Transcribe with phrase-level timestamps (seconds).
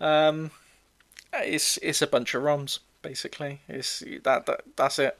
[0.00, 0.50] Um,
[1.34, 3.60] it's it's a bunch of ROMs basically.
[3.68, 5.18] It's that, that that's it.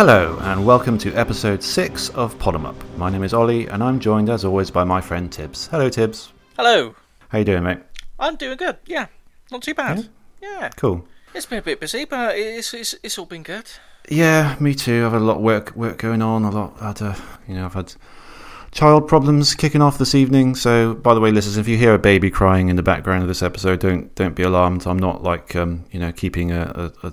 [0.00, 2.74] Hello, and welcome to episode 6 of Pod'em Up.
[2.96, 5.66] My name is Ollie, and I'm joined as always by my friend Tibbs.
[5.66, 6.32] Hello, Tibbs.
[6.56, 6.94] Hello.
[7.28, 7.80] How you doing, mate?
[8.18, 8.78] I'm doing good.
[8.86, 9.08] Yeah,
[9.52, 10.08] not too bad.
[10.40, 10.70] Yeah.
[10.74, 11.06] Cool.
[11.34, 13.70] It's been a bit busy, but it's it's, it's all been good.
[14.08, 15.04] Yeah, me too.
[15.04, 16.44] I've had a lot of work work going on.
[16.44, 16.80] A lot.
[16.80, 17.14] Had, uh,
[17.46, 17.92] you know, I've had
[18.70, 20.54] child problems kicking off this evening.
[20.54, 23.28] So, by the way, listeners, if you hear a baby crying in the background of
[23.28, 24.86] this episode, don't don't be alarmed.
[24.86, 27.12] I'm not like um, you know keeping a, a, a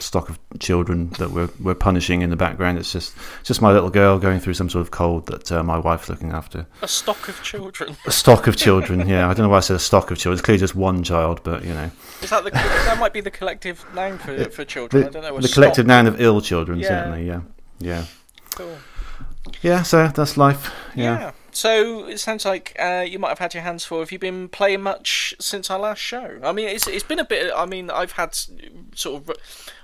[0.00, 2.78] stock of children that we're we're punishing in the background.
[2.78, 5.62] It's just it's just my little girl going through some sort of cold that uh,
[5.62, 6.66] my wife's looking after.
[6.82, 7.96] A stock of children.
[8.06, 9.08] A stock of children.
[9.08, 10.34] Yeah, I don't know why I said a stock of children.
[10.38, 11.90] It's clearly just one child, but you know.
[12.22, 15.02] Is that the that might be the collective noun for for children?
[15.04, 15.40] The, I don't know.
[15.40, 15.86] the collective stock.
[15.86, 16.88] noun of ill children, Yeah.
[16.88, 17.26] certainly.
[17.26, 17.40] Yeah,
[17.78, 18.04] yeah,
[18.54, 18.78] Cool.
[19.62, 19.82] yeah.
[19.82, 20.72] So that's life.
[20.94, 21.18] Yeah.
[21.18, 21.30] Yeah.
[21.50, 23.98] So it sounds like uh, you might have had your hands full.
[23.98, 26.38] Have you been playing much since our last show?
[26.44, 27.50] I mean, it's it's been a bit.
[27.56, 28.36] I mean, I've had
[28.94, 29.36] sort of.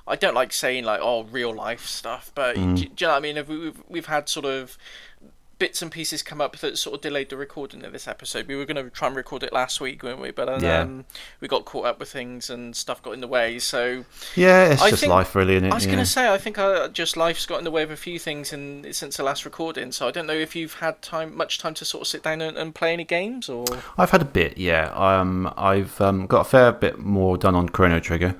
[0.07, 2.77] I don't like saying like oh real life stuff, but Mm.
[2.77, 3.45] do, do you know what I mean?
[3.49, 4.77] We've we've had sort of
[5.57, 8.49] bits and pieces come up that sort of delayed the recording of this episode.
[8.49, 10.33] We were going to try and record it last week, weren't we?
[10.33, 10.87] But um, Yeah.
[11.41, 13.61] we got caught up with things and stuff got in the way.
[13.61, 14.05] So
[14.35, 15.71] Yeah, it's I just think- life, really, isn't it?
[15.71, 15.93] I was Yeah.
[15.93, 18.19] going to say, I think uh, just life's got in the way of a few
[18.19, 19.93] things in, since the last recording.
[19.93, 22.41] So I don't know if you've had time, much time to sort of sit down
[22.43, 23.65] and, and play any games, or
[23.97, 24.91] I've had a bit, yeah.
[24.93, 28.35] Um, I've um, got a fair bit more done on Chrono Trigger.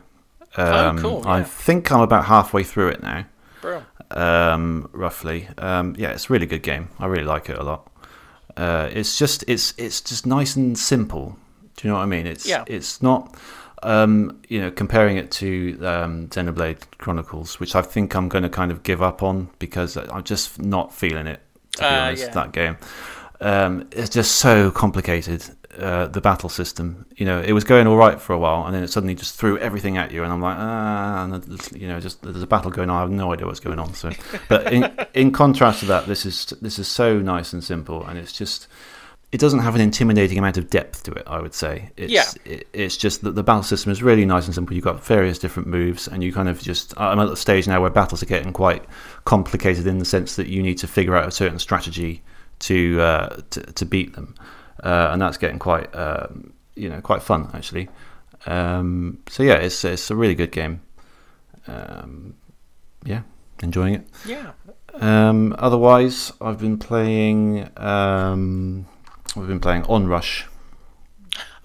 [0.57, 1.33] Um, Oh, cool, Yeah.
[1.33, 3.25] I think I'm about halfway through it now,
[4.11, 5.49] um, roughly.
[5.59, 6.89] Um, yeah, it's a really good game.
[6.99, 7.91] I really like it a lot.
[8.57, 11.37] Uh, it's just it's it's just nice and simple.
[11.77, 12.27] Do you know what I mean?
[12.27, 12.65] It's Yeah.
[12.67, 13.35] it's not.
[13.83, 18.49] Um, you know, comparing it to um, Xenoblade Chronicles, which I think I'm going to
[18.49, 21.41] kind of give up on because I'm just not feeling it.
[21.73, 22.31] To be Uh, honest, yeah.
[22.33, 22.77] that game.
[23.41, 25.45] Um, it's just so complicated.
[25.79, 28.73] Uh, the battle system, you know, it was going all right for a while, and
[28.73, 31.99] then it suddenly just threw everything at you, and I'm like, ah, and you know,
[31.99, 32.97] just there's a battle going on.
[32.97, 33.93] I have no idea what's going on.
[33.95, 34.11] So,
[34.49, 38.17] but in in contrast to that, this is this is so nice and simple, and
[38.21, 38.69] it's just
[39.33, 41.25] it doesn't have an intimidating amount of depth to it.
[41.27, 42.23] I would say, it's, Yeah.
[42.45, 44.77] it, it's just that the battle system is really nice and simple.
[44.77, 46.95] You've got various different moves, and you kind of just.
[47.01, 48.85] I'm at the stage now where battles are getting quite
[49.25, 52.23] complicated in the sense that you need to figure out a certain strategy
[52.65, 54.35] to uh, to, to beat them,
[54.83, 57.89] uh, and that's getting quite um, you know quite fun actually.
[58.47, 60.81] Um, so yeah, it's it's a really good game.
[61.67, 62.35] Um,
[63.05, 63.23] yeah,
[63.63, 64.07] enjoying it.
[64.27, 64.53] Yeah.
[64.95, 67.69] Um, otherwise, I've been playing.
[67.77, 68.87] Um,
[69.37, 70.45] we've been playing Onrush.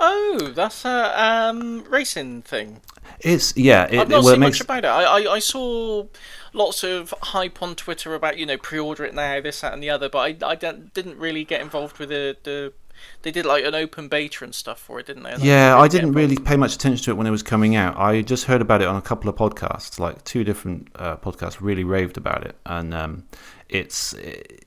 [0.02, 2.82] Oh, that's a um, racing thing.
[3.20, 3.88] It's yeah.
[3.90, 4.88] It, I've not well, it seen makes much about it.
[4.88, 6.06] I, I, I saw
[6.54, 9.90] lots of hype on Twitter about you know pre-order it now, this, that, and the
[9.90, 10.10] other.
[10.10, 12.74] But I, I didn't really get involved with the, the.
[13.22, 15.32] They did like an open beta and stuff for it, didn't they?
[15.32, 17.76] And Yeah, really I didn't really pay much attention to it when it was coming
[17.76, 17.96] out.
[17.98, 21.58] I just heard about it on a couple of podcasts, like two different uh, podcasts,
[21.62, 23.24] really raved about it, and um,
[23.70, 24.14] it's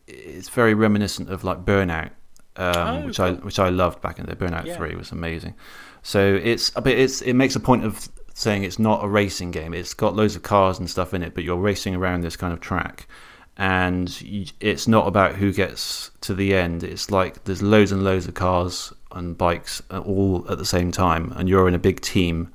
[0.07, 2.11] it's very reminiscent of like Burnout,
[2.57, 4.37] um, Oh, which I which I loved back in the.
[4.37, 4.77] Burnout Yeah.
[4.77, 5.55] Three was amazing.
[6.03, 9.75] So it's but it's it makes a point of saying it's not a racing game.
[9.75, 12.53] It's got loads of cars and stuff in it, but you're racing around this kind
[12.53, 13.07] of track.
[13.57, 16.83] And you, it's not about who gets to the end.
[16.83, 20.91] It's like there's loads and loads of cars and bikes uh, all at the same
[20.91, 22.51] time, and you're in a big team,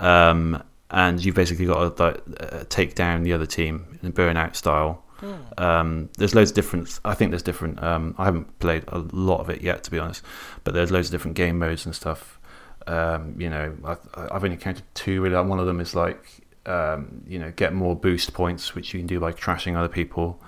[0.00, 4.54] um, and you've basically got to like, uh, take down the other team in burnout
[4.54, 5.02] style.
[5.56, 7.00] Um, there's loads of different.
[7.04, 7.82] I think there's different.
[7.82, 10.22] Um, I haven't played a lot of it yet, to be honest,
[10.62, 12.37] but there's loads of different game modes and stuff.
[12.88, 15.20] Um, you know, I've, I've only counted two.
[15.20, 16.24] Really, one of them is like,
[16.66, 20.42] um, you know, get more boost points, which you can do by trashing other people.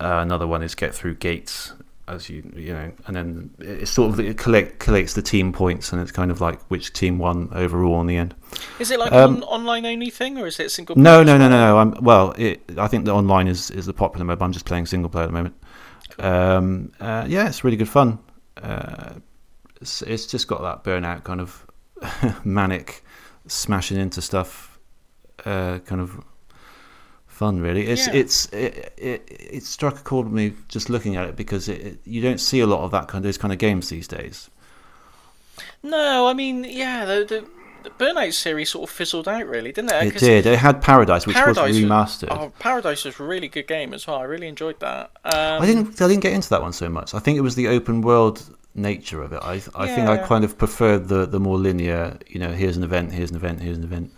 [0.00, 1.72] Uh, another one is get through gates
[2.08, 5.92] as you you know, and then it sort of it collect, collects the team points,
[5.92, 8.34] and it's kind of like which team won overall in the end.
[8.78, 10.96] Is it like Um, an online only thing, or is it single?
[10.96, 11.78] No, player no, as no, no, no.
[11.78, 12.34] I'm well.
[12.36, 14.42] It, I think the online is is the popular mode.
[14.42, 15.54] I'm just playing single player at the moment.
[16.18, 18.18] Um, uh, yeah, it's really good fun.
[18.60, 19.14] Uh,
[19.80, 21.66] it's, it's just got that burnout kind of
[22.44, 23.04] manic
[23.46, 24.78] smashing into stuff,
[25.44, 26.24] uh, kind of
[27.26, 27.60] fun.
[27.60, 28.14] Really, it's Yeah.
[28.14, 31.80] it's it, it it struck a chord with me just looking at it because it,
[31.80, 34.06] it, you don't see a lot of that kind of those kind of games these
[34.08, 34.50] days.
[35.82, 37.44] No, I mean, yeah, the, the,
[37.82, 40.14] the Burnout series sort of fizzled out, really, didn't it?
[40.16, 40.46] It did.
[40.46, 42.28] It had Paradise, which Paradise was remastered.
[42.30, 44.18] Oh, Paradise was a really good game as well.
[44.18, 45.10] I really enjoyed that.
[45.24, 46.00] Um, I didn't.
[46.00, 47.14] I didn't get into that one so much.
[47.14, 49.40] I think it was the open world nature of it.
[49.42, 52.18] I I think I kind of prefer the the more linear.
[52.26, 54.12] You know, here's an event, here's an event, here's an event,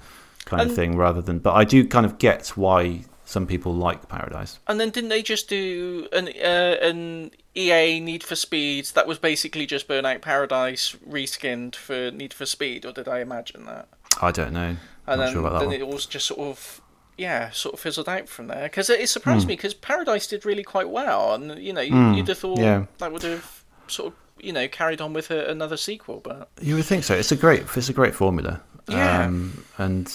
[0.45, 1.39] kind of thing, rather than.
[1.39, 4.59] But I do kind of get why some people like Paradise.
[4.69, 9.19] And then didn't they just do an uh, an EA Need for Speed that was
[9.19, 13.89] basically just Burnout Paradise reskinned for Need for Speed, or did I imagine that?
[14.23, 14.77] I don't know.
[15.07, 16.81] And Not then, sure about that then it was just sort of
[17.17, 18.65] yeah, sort of fizzled out from there.
[18.65, 19.49] Because it, it surprised Hmm.
[19.51, 22.59] me because Paradise did really quite well, and you know you, Mm, you'd have thought
[22.59, 22.87] yeah.
[22.99, 26.77] that would have sort of you know carried on with a, another sequel, but You
[26.77, 27.15] would think so.
[27.15, 27.65] It's a great.
[27.77, 28.61] It's a great formula.
[28.89, 29.25] Yeah.
[29.25, 30.13] Um, and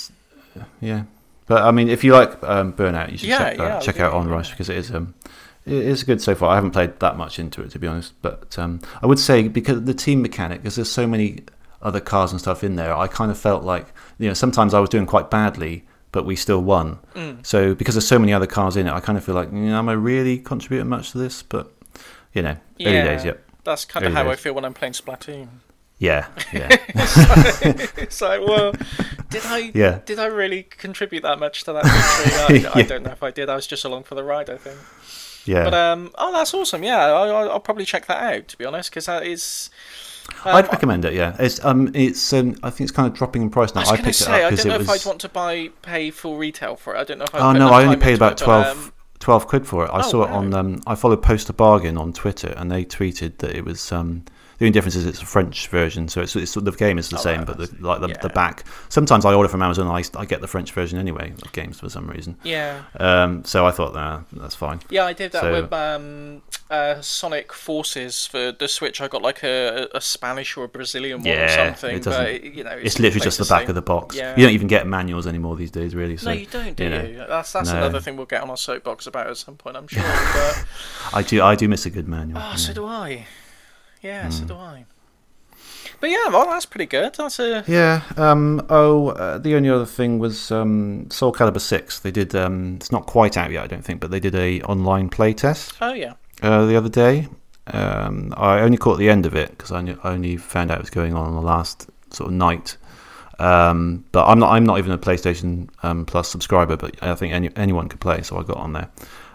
[0.59, 1.03] uh, yeah,
[1.47, 3.99] but I mean, if you like um, Burnout, you should Yeah, check, yeah, uh, check
[3.99, 4.27] out On.
[4.27, 5.13] Rush because it is um,
[5.65, 6.51] it is good so far.
[6.51, 9.47] I haven't played that much into it to be honest, but um, I would say
[9.47, 11.43] because the team mechanic, because there's so many
[11.81, 13.87] other cars and stuff in there, I kind of felt like
[14.19, 15.85] you know sometimes I was doing quite badly.
[16.11, 16.97] But we still won.
[17.13, 17.45] Mm.
[17.45, 19.87] So because there's so many other cars in it, I kind of feel like, am
[19.89, 21.43] I really contributing much to this?
[21.43, 21.71] But
[22.33, 23.03] you know, early Yeah.
[23.03, 23.43] days, yep.
[23.69, 25.47] That's kind of how I feel when I'm playing Splatoon.
[25.99, 28.73] Yeah, yeah, it's like, well,
[29.29, 29.99] did I yeah.
[30.05, 32.65] did I really contribute that much to that victory?
[32.73, 33.49] I, I don't know if I did.
[33.49, 34.77] I was just along for the ride, I think.
[35.45, 36.83] Yeah, But um, oh, that's awesome.
[36.83, 39.69] Yeah, I, I- I'll probably check that out to be honest, because that is.
[40.45, 41.13] Um, I'd recommend it.
[41.13, 43.81] Yeah, it's um, it's um, I think it's kind of dropping in price now.
[43.81, 44.87] I was I, going to picked it say, up I don't know was.
[44.87, 46.99] if I'd want to buy pay full retail for it.
[46.99, 48.93] I don't know if I'd oh no, I only paid about it, 12, but, um,
[49.19, 49.89] 12 quid for it.
[49.89, 50.53] I Oh, saw it on.
[50.53, 53.91] Um, I followed Poster Bargain on Twitter, and they tweeted that it was.
[53.91, 54.23] Um,
[54.59, 57.17] the only difference is it's a French version, so it's, it's the game is the
[57.17, 58.65] Oh, same, but the, like the, the back.
[58.89, 61.79] Sometimes I order from Amazon, and I, I get the French version anyway of games
[61.79, 62.37] for some reason.
[62.43, 64.81] yeah, Um, so I thought, nah, that's fine.
[64.89, 69.01] yeah, I did that So- with um, uh, Sonic Forces for the Switch.
[69.01, 71.95] I got like a, a Spanish or a Brazilian one or Yeah, something.
[71.97, 73.69] it doesn't- but you know, It's literally just the back same.
[73.69, 74.15] of the box.
[74.15, 74.35] Yeah.
[74.35, 76.17] You don't even get manuals anymore these days, really.
[76.17, 77.25] So no, you don't, do you you?
[77.27, 77.77] That's that's No.
[77.77, 80.03] another thing we'll get on our soapbox about at some point, I'm sure.
[80.03, 80.65] but
[81.13, 81.41] I do.
[81.41, 82.37] I do miss a good manual.
[82.39, 82.55] oh, yeah.
[82.55, 83.25] so do I.
[84.01, 84.31] Yeah, Hmm.
[84.31, 84.85] so do I.
[85.99, 87.13] But yeah, well, that's pretty good.
[87.15, 88.03] That's a Yeah.
[88.15, 91.99] Um, oh, uh, the only other thing was um, Soul Calibur Six.
[91.99, 92.33] They did.
[92.35, 95.33] Um, it's not quite out yet, I don't think, but they did a online play
[95.33, 96.13] test oh yeah.
[96.41, 97.27] uh, the other day.
[97.67, 100.81] Um, I only caught the end of it because I, I only found out it
[100.81, 102.77] was going on on the last sort of night.
[103.37, 104.51] Um, but I'm not.
[104.51, 108.21] I'm not even a PlayStation um, Plus subscriber, but I think any, anyone could play,
[108.21, 108.89] so I got on there.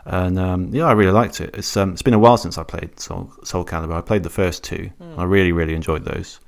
[0.06, 1.54] And um, yeah, I really liked it.
[1.54, 3.94] It's um, it's been a while since I played Soul, Soul Calibur.
[3.94, 4.90] I played the first two.
[5.16, 6.40] I really really enjoyed those.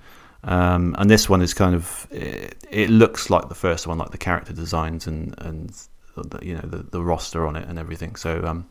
[0.44, 4.10] Um, and this one is kind of it, it looks like the first one, like
[4.10, 5.72] the character designs and and
[6.16, 8.14] the, you know the, the roster on it and everything.
[8.16, 8.68] So um,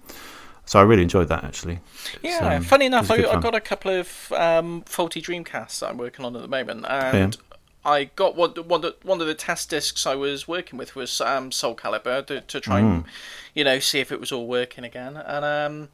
[0.66, 1.80] so I really enjoyed that actually.
[2.16, 6.26] It's, Yeah, funny enough, I, got a couple of um, faulty Dreamcasts that I'm working
[6.26, 7.38] on at the moment, and
[7.84, 11.21] I got one, one, of- one of the test discs I was working with was
[11.21, 12.86] um, Soul Calibur to, to try Mm.
[12.95, 13.04] and
[13.56, 15.90] you know see if it was all working again, and um,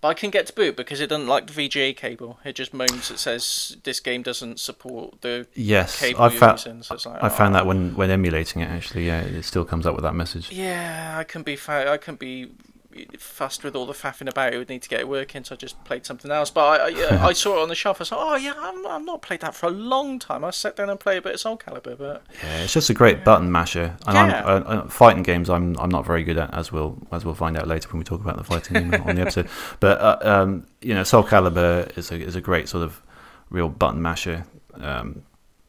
[0.00, 2.38] but I couldn't get to boot because it doesn't like the VGA cable.
[2.44, 3.10] It just moans.
[3.10, 6.82] It says this game doesn't support the Yes, cable I found using.
[6.82, 7.58] So like, I found oh.
[7.58, 9.06] that when when emulating it actually.
[9.06, 10.52] Yeah, it still comes up with that message.
[10.52, 12.50] Yeah, I can be I can be
[13.18, 14.52] fussed with all the faffing about.
[14.54, 16.50] It would need to get it working, so I just played something else.
[16.50, 17.98] But I, I, I saw it on the shelf.
[17.98, 20.44] I was like, oh yeah, I'm, I've not played that for a long time.
[20.44, 22.94] I sat down and played a bit of Soul Calibur, but Yeah, it's just a
[22.94, 23.96] great button masher.
[24.06, 24.44] And Yeah.
[24.46, 27.34] I'm, uh, uh, fighting games, I'm I'm not very good at, as we'll as we'll
[27.34, 29.48] find out later when we talk about the fighting game on the episode.
[29.80, 33.02] But uh, um, you know, Soul Calibur is a is a great sort of
[33.50, 34.44] real button masher.
[34.74, 35.22] Um,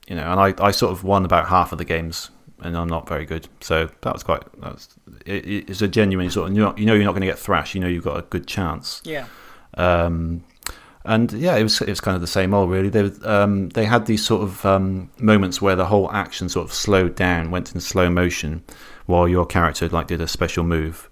[0.08, 2.30] you know, and I, I sort of won about half of the games,
[2.62, 3.48] and I'm not very good.
[3.62, 4.44] So that was quite.
[4.62, 4.90] That's
[5.26, 7.40] it, it's a genuine sort of you know, you know you're not going to get
[7.40, 7.76] thrashed.
[7.76, 9.02] You know you've got a good chance.
[9.06, 9.26] yeah,
[9.76, 10.44] Um,
[11.06, 12.90] and yeah, it was it was kind of the same old really.
[12.90, 16.74] They um, they had these sort of um, moments where the whole action sort of
[16.74, 18.64] slowed down, went in slow motion,
[19.06, 21.10] while your character like did a special move,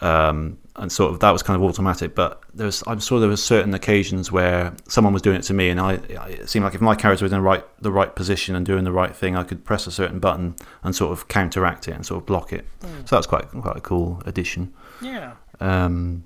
[0.00, 2.14] um, and sort of that was kind of automatic.
[2.14, 5.54] But there was I'm sure there were certain occasions where someone was doing it to
[5.54, 8.14] me, and I it seemed like if my character was in the right the right
[8.14, 11.28] position and doing the right thing, I could press a certain button and sort of
[11.28, 12.64] counteract it and sort of block it.
[12.80, 14.72] So that was quite quite a cool addition.
[15.00, 15.34] yeah.
[15.60, 16.24] Um,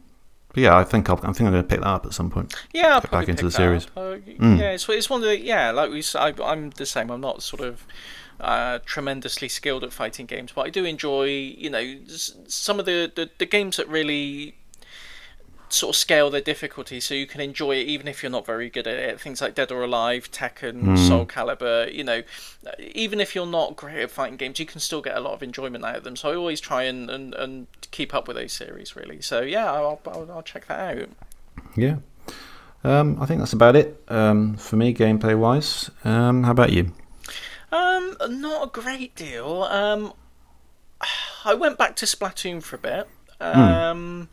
[0.55, 2.31] but yeah, I think I'll, I think I'm going to pick that up at some
[2.31, 2.55] point.
[2.73, 3.87] Yeah, I'll Get back into the series.
[3.95, 4.59] Uh, Mm.
[4.59, 6.03] Yeah, it's, it's one of the yeah, like we
[6.43, 7.11] I'm the same.
[7.11, 7.85] I'm not sort of
[8.41, 13.11] uh, tremendously skilled at fighting games, but I do enjoy you know some of the,
[13.15, 14.55] the, the games that really
[15.69, 18.71] sort of scale their difficulty so you can enjoy it even if you're not very
[18.71, 19.21] good at it.
[19.21, 20.97] Things like Dead or Alive, Tekken, Hmm.
[20.97, 21.93] Soul Calibur.
[21.93, 22.23] You know,
[22.79, 25.43] even if you're not great at fighting games, you can still get a lot of
[25.43, 26.15] enjoyment out of them.
[26.15, 29.21] So I always try and, and, and keep up with those series really.
[29.21, 31.09] So yeah, I'll, I'll, I'll check that out.
[31.75, 31.97] Yeah.
[32.85, 35.91] Um, I think that's about it um, for me, gameplay wise.
[36.05, 36.93] Um, how about you?
[37.73, 39.65] Um, not a great deal.
[39.65, 40.13] Um,
[41.45, 43.09] I went back to Splatoon for a bit.
[43.41, 44.29] Um,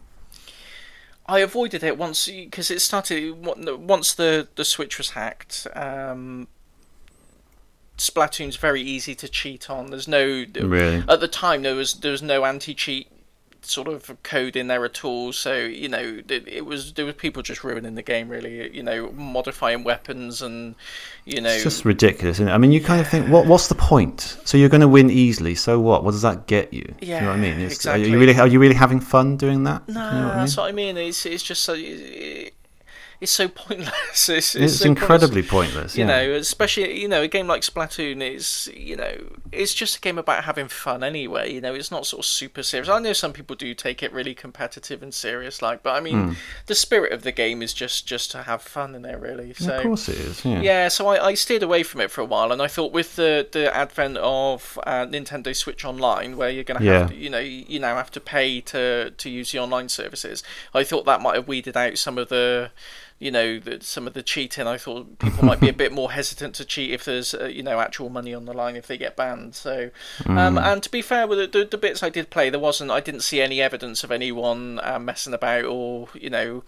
[1.26, 5.68] I avoided it once because it started once the the Switch was hacked.
[5.74, 6.48] Um,
[7.98, 9.88] Splatoon's very easy to cheat on.
[9.88, 11.04] There's no Really?
[11.08, 13.08] at the time there was there was no anti cheat
[13.66, 15.34] sort of code in there at all.
[15.34, 18.76] So you know it, it was there were people just ruining the game really.
[18.76, 20.76] You know modifying weapons and
[21.26, 22.52] you know It's just ridiculous, isn't it?
[22.52, 23.46] I mean, you kind of think, what?
[23.46, 24.38] What's the point?
[24.46, 25.56] So you're going to win easily.
[25.56, 26.04] So what?
[26.04, 26.84] What does that get you?
[27.00, 27.60] Do you know what I mean?
[27.60, 28.10] Are exactly.
[28.10, 28.38] you really?
[28.38, 29.88] Are you really having fun doing that?
[29.88, 30.38] No, you know what I mean?
[30.38, 30.98] that's what I mean.
[30.98, 32.54] It's it's just so it,
[33.22, 33.94] it's so pointless.
[34.14, 35.96] It's, it's, It's so incredibly pointless.
[35.96, 35.98] pointless.
[35.98, 39.14] You know, especially you know a game like Splatoon is you know
[39.52, 41.54] it's just a game about having fun anyway.
[41.54, 42.90] You know, it's not sort of super serious.
[42.90, 46.28] I know some people do take it really competitive and serious, like, but I mean,
[46.28, 46.34] Hmm.
[46.68, 49.54] the spirit of the game is just just to have fun in there, really.
[49.54, 50.44] So of course it is.
[50.46, 50.62] Yeah.
[50.62, 53.16] yeah, so I, I steered away from it for a while, and I thought with
[53.16, 57.08] the, the advent of uh, Nintendo Switch Online, where you're going to have, Yeah.
[57.08, 60.44] to, you know, you now have to pay to to use the online services,
[60.74, 62.72] I thought that might have weeded out some of the,
[63.24, 64.68] you know, the, some of the cheating.
[64.68, 67.64] I thought people might be a bit more hesitant to cheat if there's, uh, you
[67.64, 69.56] know, actual money on the line if they get banned.
[69.56, 69.90] So,
[70.26, 70.64] um, Mm.
[70.74, 73.00] and to be fair with the, the, the bits I did play, there wasn't, I
[73.00, 76.64] didn't see any evidence of anyone uh, messing about or, you know,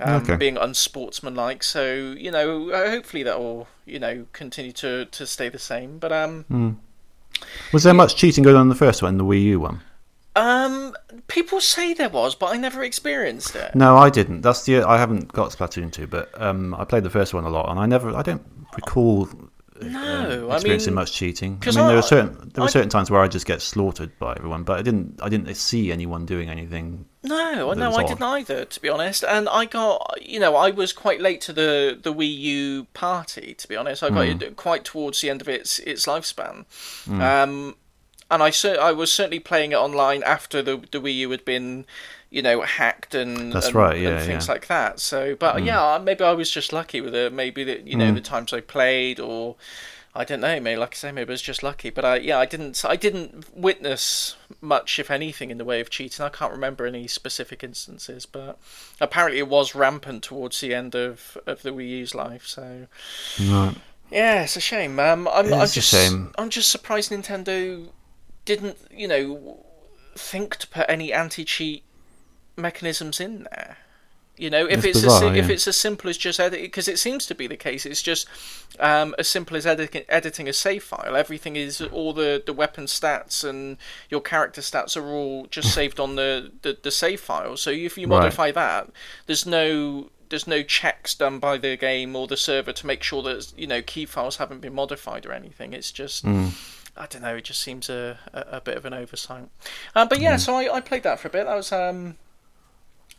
[0.00, 0.36] um, Okay.
[0.36, 1.62] being unsportsmanlike.
[1.62, 5.98] So you know, uh, hopefully that will you know continue to, to stay the same.
[5.98, 6.80] But um,
[7.72, 9.80] Was there much cheating going on in the first one, the Wii U one?
[10.36, 10.94] um,
[11.30, 13.74] people say there was, but I never experienced it.
[13.74, 14.42] No, I didn't.
[14.42, 17.50] That's the I haven't got Splatoon 2, but um, I played the first one a
[17.50, 18.42] lot, and I never, I don't
[18.76, 19.28] recall
[19.82, 21.58] No, um, I experiencing mean, much cheating.
[21.62, 23.62] I mean, there I- were certain there were I- certain times where I just get
[23.62, 27.06] slaughtered by everyone, but I didn't, I didn't see anyone doing anything.
[27.22, 29.24] No, no, I didn't either, to be honest.
[29.24, 33.54] And I got, you know, I was quite late to the the Wii U party,
[33.54, 34.02] to be honest.
[34.02, 34.42] I got Hmm.
[34.42, 36.64] it quite towards the end of its its lifespan.
[37.10, 37.76] Um,
[38.30, 41.44] and I cer- I was certainly playing it online after the the Wii U had
[41.44, 41.86] been,
[42.30, 44.52] you know, hacked and That's and, right, and yeah, things yeah.
[44.52, 45.00] like that.
[45.00, 47.32] So, but yeah, maybe I was just lucky with it.
[47.32, 49.56] Maybe that you know the times I played or.
[50.12, 52.36] I don't know, maybe like I say, maybe I was just lucky, but I, yeah,
[52.36, 56.26] I didn't, I didn't witness much, if anything, in the way of cheating.
[56.26, 58.58] I can't remember any specific instances, but
[59.00, 62.44] apparently it was rampant towards the end of, of the Wii U's life.
[62.44, 62.88] So
[63.40, 63.76] Right.
[64.10, 64.98] yeah, it's a shame.
[64.98, 66.32] Um, I'm, I'm just, shame.
[66.36, 67.86] I'm just surprised Nintendo
[68.54, 69.64] didn't, you know,
[70.16, 71.82] think to put any anti-cheat
[72.56, 73.78] mechanisms in there.
[74.36, 75.52] You know, if It's it's, bizarre, as, si- if yeah.
[75.54, 77.84] it's as simple as just edit, because it seems to be the case.
[77.84, 78.26] It's just
[78.78, 81.14] um, as simple as editing editing a save file.
[81.14, 83.76] Everything is all the, the weapon stats and
[84.08, 87.56] your character stats are all just saved on the, the, the save file.
[87.58, 88.16] So if you Right.
[88.20, 88.88] modify that,
[89.26, 93.20] there's no there's no checks done by the game or the server to make sure
[93.24, 95.74] that you know key files haven't been modified or anything.
[95.74, 96.52] It's just Mm.
[96.96, 97.36] I don't know.
[97.36, 99.48] It just seems a, a, a bit of an oversight.
[99.94, 101.46] Um, but yeah, so I, I played that for a bit.
[101.46, 102.16] That was um,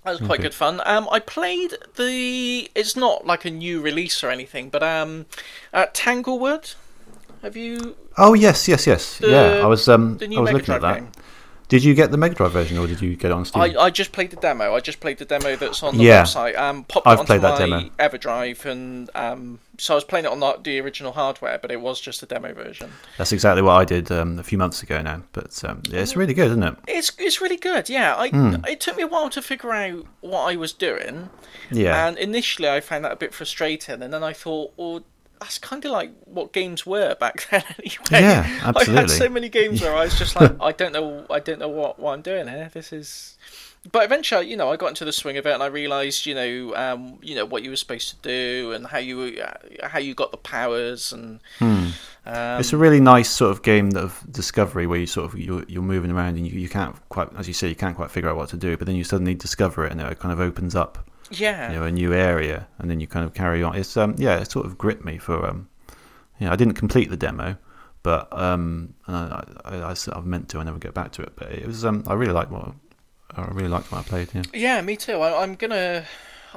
[0.03, 0.43] that was quite Okay.
[0.43, 0.81] good fun.
[0.85, 2.69] Um, I played the.
[2.75, 5.25] It's not like a new release or anything, but um,
[5.73, 6.75] uh, Tanglewood.
[7.41, 9.17] Have you Oh yes, yes, yes.
[9.17, 10.95] The- yeah, I was um, I was Mega looking at that.
[10.99, 11.11] game?
[11.69, 13.61] Did you get the Mega Drive version, or did you get it on Steam?
[13.63, 14.75] I, I just played the demo.
[14.75, 16.23] I just played the demo that's on the Yeah.
[16.23, 16.57] website.
[16.57, 17.89] Um, popped I've it onto played that my demo.
[17.97, 21.81] EverDrive, and um, so I was playing it on the, the original hardware, but it
[21.81, 22.91] was just a demo version.
[23.17, 25.23] That's exactly what I did um, a few months ago now.
[25.33, 26.75] But um, yeah, it's really good, isn't it?
[26.87, 27.89] It's it's really good.
[27.89, 28.55] Yeah, I Hmm.
[28.67, 31.29] it took me a while to figure out what I was doing.
[31.71, 32.07] Yeah.
[32.07, 35.01] And initially, I found that a bit frustrating, and then I thought, well,
[35.39, 37.95] that's kind of like what games were back then, anyway.
[38.11, 38.93] Yeah, absolutely.
[39.03, 41.57] I've had so many games where I was just like, I don't know, I don't
[41.57, 42.69] know what, what I'm doing here.
[42.71, 43.37] This is.
[43.91, 46.35] But eventually, you know, I got into the swing of it, and I realised, you
[46.35, 49.97] know, um, you know what you were supposed to do, and how you uh, how
[49.97, 54.85] you got the powers, and um, It's a really nice sort of game of discovery
[54.85, 57.55] where you sort of you're, you're moving around and you, you can't quite, as you
[57.55, 59.91] say, you can't quite figure out what to do, but then you suddenly discover it
[59.91, 63.07] and it kind of opens up, yeah, you know, a new area, and then you
[63.07, 63.75] kind of carry on.
[63.75, 65.67] It's um, yeah, it sort of gripped me for um,
[66.39, 67.57] yeah, I didn't complete the demo,
[68.03, 71.51] but um, I, I, I, I meant to, I never get back to it, but
[71.51, 72.75] it was um, I really liked what
[73.35, 74.29] I really liked what I played.
[74.33, 74.43] Yeah.
[74.53, 75.19] Yeah, me too.
[75.19, 76.05] I, I'm gonna.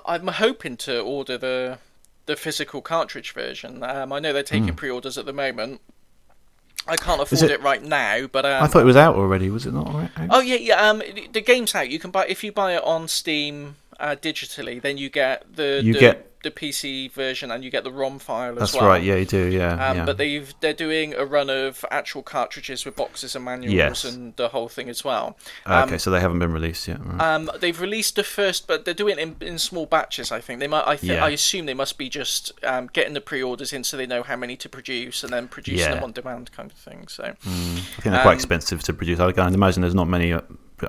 [0.06, 1.78] I'm hoping to order the
[2.26, 3.82] the physical cartridge version.
[3.82, 5.80] Um, I know they're taking pre-orders at the moment.
[6.86, 9.48] I can't afford it- it, right now, but um, I thought it was out already.
[9.50, 10.10] Was it not out?
[10.30, 10.88] Oh yeah, yeah.
[10.90, 11.02] Um,
[11.32, 11.88] the game's out.
[11.88, 15.80] You can buy if you buy it on Steam uh, digitally, then you get the
[15.82, 18.88] You the, get- the PC version and you get the ROM file That's as well.
[18.90, 19.02] That's right.
[19.02, 19.46] Yeah, you do.
[19.50, 19.72] Yeah.
[19.72, 20.04] Um, yeah.
[20.04, 24.04] But they've they're doing a run of actual cartridges with boxes and manuals Yes.
[24.04, 25.36] and the whole thing as well.
[25.66, 27.04] okay, so they haven't been released yet.
[27.04, 27.20] Right.
[27.20, 30.30] Um, they've released the first, but they're doing it in, in small batches.
[30.30, 30.86] I think they might.
[30.86, 31.24] I think Yeah.
[31.24, 34.36] I assume they must be just um, getting the pre-orders in, so they know how
[34.36, 35.94] many to produce, and then producing Yeah.
[35.96, 37.08] them on demand, kind of thing.
[37.08, 39.18] So I think they're quite um, expensive to produce.
[39.18, 40.42] I can imagine there's not many uh,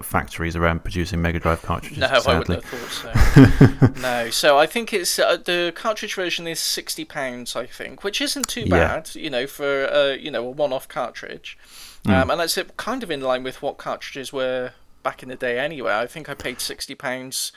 [0.04, 1.98] factories around producing Mega Drive cartridges.
[2.00, 2.38] no, I sadly.
[2.58, 4.02] wouldn't have thought so.
[4.02, 8.22] no, so I think it's uh, the cartridge version is sixty pounds, I think, which
[8.22, 8.70] isn't too Yeah.
[8.70, 11.58] bad, you know, for uh, you know a one-off cartridge,
[12.06, 12.12] Hmm.
[12.14, 14.72] um, and that's kind of in line with what cartridges were
[15.04, 15.60] back in the day.
[15.60, 17.52] Anyway, I think I paid sixty pounds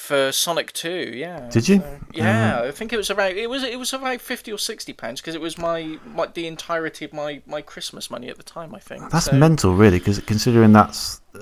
[0.00, 1.12] for Sonic Two.
[1.14, 1.48] Yeah.
[1.50, 1.78] Did you?
[1.80, 3.36] So- yeah, I think it was around.
[3.36, 6.46] It was it was around fifty or sixty pounds because it was my, my the
[6.46, 8.74] entirety of my my Christmas money at the time.
[8.74, 9.10] I think.
[9.10, 11.38] That's So- mental, really, because considering that's uh,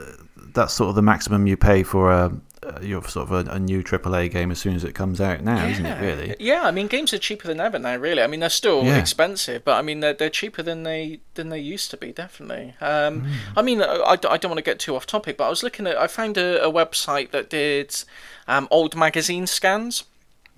[0.55, 2.33] that's sort of the maximum you pay for a
[2.83, 5.67] your sort of a, a new AAA game as soon as it comes out now,
[5.67, 6.01] isn't it?
[6.01, 6.35] Really?
[6.39, 7.97] Yeah, I mean, games are cheaper than ever now.
[7.97, 8.99] Really, I mean, they're still Yeah.
[8.99, 12.13] expensive, but I mean, they're, they're cheaper than they than they used to be.
[12.13, 12.75] Definitely.
[12.81, 13.33] Um, Hmm.
[13.59, 15.87] I mean, I, I don't want to get too off topic, but I was looking
[15.87, 15.97] at.
[15.97, 17.95] I found a, a website that did
[18.47, 20.05] um, old magazine scans.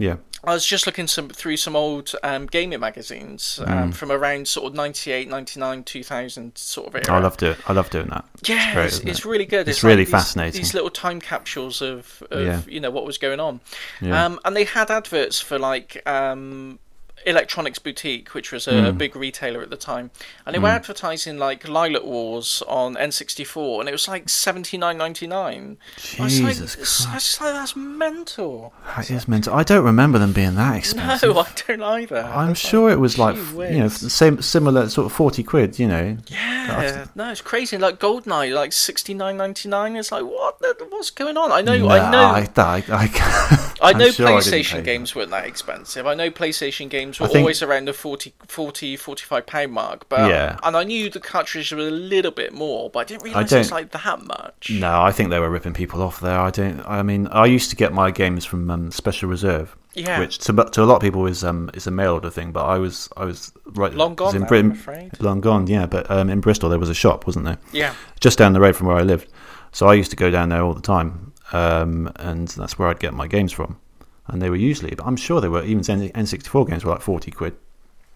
[0.00, 0.16] Yeah.
[0.42, 3.90] I was just looking some through some old um, gaming magazines um, Hmm.
[3.90, 7.04] from around sort of 98, 99, 2000 sort of era.
[7.14, 7.57] I love doing.
[7.66, 8.25] I love doing that.
[8.47, 9.69] Yeah, great, it's, isn't it's really good.
[9.69, 10.59] It's like really these- fascinating.
[10.62, 12.62] These little time capsules of, of Yeah.
[12.66, 13.61] you know what was going on,
[14.00, 14.25] Yeah.
[14.25, 16.78] um, and they had adverts for like um,
[17.27, 18.87] Electronics Boutique, which was a, Hmm.
[18.87, 20.11] a big retailer at the time,
[20.47, 24.97] and they were advertising like Lylat Wars on N64, and it was like seventy nine
[24.99, 25.77] ninety nine.
[25.97, 27.09] Jesus like, Christ.
[27.12, 28.73] That's, like, that's mental.
[28.97, 29.55] That is mental.
[29.55, 31.35] I don't remember them being that expensive.
[31.35, 32.23] No, I don't either.
[32.23, 35.79] I'm That's sure it was like gee you know same similar sort of forty quid.
[35.79, 36.17] You know.
[36.29, 37.77] Yeah, no, it's crazy.
[37.77, 39.97] Like Goldeneye, like sixty nine ninety nine.
[39.97, 40.56] It's like what?
[40.89, 41.52] What's going on?
[41.52, 45.14] I know, No, I know, I, I, I, I I'm know sure PlayStation pay games
[45.14, 46.06] weren't that expensive.
[46.06, 50.08] I know PlayStation games were think- always around the 40, 40 45 pound mark.
[50.08, 50.58] But Yeah.
[50.62, 53.56] and I knew the cartridges were a little bit more, but I didn't realise don't-
[53.58, 54.71] it was like that much.
[54.71, 56.38] No, I think they were ripping people off there.
[56.38, 56.82] I don't.
[56.86, 60.19] I mean, I used to get my games from um, Special Reserve, Yeah.
[60.21, 62.64] which to, to a lot of people is um is a mail order thing, but
[62.66, 65.10] I was I was right Long gone in now, Britain.
[65.21, 65.86] Long gone, yeah.
[65.86, 67.58] But um, in Bristol there was a shop, wasn't there?
[67.73, 69.28] Yeah, just down the road from where I lived.
[69.73, 73.00] So I used to go down there all the time, um, and that's where I'd
[73.00, 73.78] get my games from.
[74.26, 77.00] And they were usually, but I'm sure they were even N- N64 games were like
[77.02, 77.54] forty quid.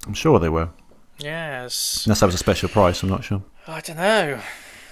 [0.07, 0.69] I'm sure they were,
[1.19, 2.05] yes.
[2.07, 3.03] unless that was a special price.
[3.03, 3.43] I'm not sure.
[3.67, 4.41] I don't know.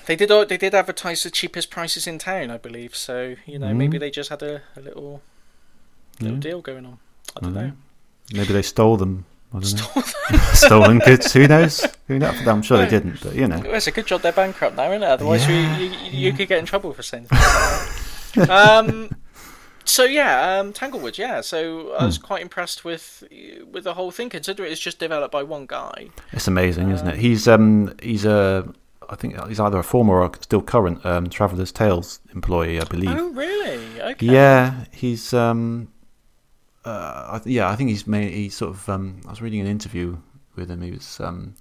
[0.07, 0.31] They did.
[0.49, 2.97] They did advertise the cheapest prices in town, I believe.
[2.97, 3.77] So you know, Mm.
[3.77, 5.23] maybe they just had a, a little
[6.21, 6.41] little Yeah.
[6.43, 6.99] deal going on.
[7.37, 7.67] I don't I know.
[7.69, 7.73] know.
[8.35, 9.27] Maybe they stole them.
[9.55, 10.39] I don't know.
[10.55, 11.33] Stolen goods.
[11.35, 11.87] Who knows?
[12.09, 12.47] Who knows?
[12.49, 13.61] I'm sure they didn't, but you know.
[13.61, 15.07] Well, it's a good job they're bankrupt now, isn't it?
[15.09, 18.02] Otherwise, Yeah, you, you, you could get in trouble for saying things like that.
[18.49, 19.11] Um,
[19.85, 21.41] so yeah, um, Tanglewood, yeah.
[21.41, 22.23] So I was Hmm.
[22.23, 23.25] quite impressed with
[23.71, 26.09] with the whole thing, considering it's just developed by one guy.
[26.33, 27.19] It's amazing, isn't it?
[27.19, 28.73] He's um he's a
[29.11, 33.11] I think he's either a former or still current um, Traveller's Tales employee, I believe.
[33.19, 34.01] Oh, really?
[34.01, 34.27] Okay.
[34.27, 35.89] Yeah, he's um,
[36.85, 38.33] uh, I th- yeah, I think he's made.
[38.33, 40.17] He sort of um, I was reading an interview
[40.57, 40.81] with him.
[40.81, 41.55] He was um,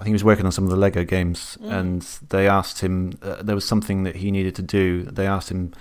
[0.00, 3.18] I think he was working on some of the Lego games, and they asked him.
[3.20, 5.04] Uh, there was something that he needed to do.
[5.04, 5.74] They asked him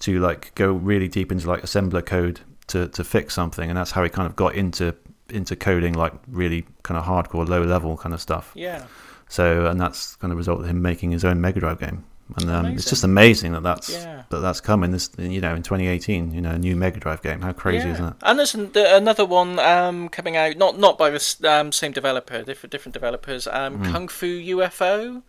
[0.00, 3.90] to like go really deep into like assembler code to to fix something, and that's
[3.90, 4.94] how he kind of got into
[5.28, 8.52] into coding like really kind of hardcore low level kind of stuff.
[8.54, 8.86] Yeah.
[9.28, 12.04] So, and that's going to result in him making his own Mega Drive game.
[12.36, 14.22] And um, it's just amazing that that's Yeah.
[14.28, 14.90] that that's coming.
[14.92, 17.40] This, you know, in 2018, you know, a new Mega Drive game.
[17.40, 17.94] How crazy yeah.
[17.94, 18.16] is that?
[18.22, 21.92] And there's an, the, another one um, coming out, not not by the um, same
[21.92, 23.46] developer, different different developers.
[23.46, 25.22] Um, Kung Fu UFO.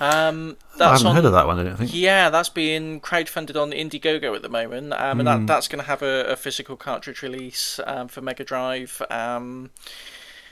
[0.00, 0.50] Um, Hmm.
[0.74, 1.58] I that's haven't on, heard of that one.
[1.58, 1.92] I don't think.
[1.92, 5.46] Yeah, that's being crowdfunded on Indiegogo at the moment, um, and Hmm.
[5.46, 9.02] that, that's going to have a, a physical cartridge release um, for Mega Drive.
[9.10, 9.70] Um,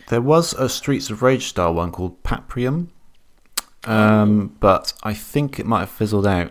[0.09, 2.89] There was a Streets of Rage style one called Paprium,
[3.87, 6.51] um, but I think it might have fizzled out.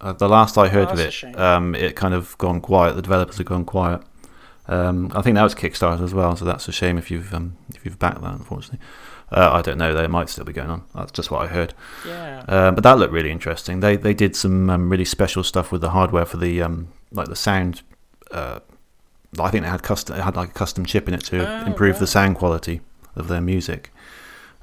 [0.00, 2.94] Uh, the last I heard Oh, of it, um, it kind of gone quiet.
[2.94, 4.00] The developers have gone quiet.
[4.68, 7.56] Um, I think that was Kickstarter as well, so that's a shame if you've um,
[7.74, 8.34] if you've backed that.
[8.34, 8.78] Unfortunately,
[9.32, 9.94] uh, I don't know.
[9.94, 10.84] They might still be going on.
[10.94, 11.74] That's just what I heard.
[12.06, 13.80] yeah, Uh, but that looked really interesting.
[13.80, 17.28] They they did some um, really special stuff with the hardware for the um, like
[17.28, 17.82] the sound.
[18.30, 18.60] Uh,
[19.40, 21.66] I think they had custom they had like a custom chip in it to Oh,
[21.66, 22.82] improve the sound quality
[23.16, 23.90] of their music.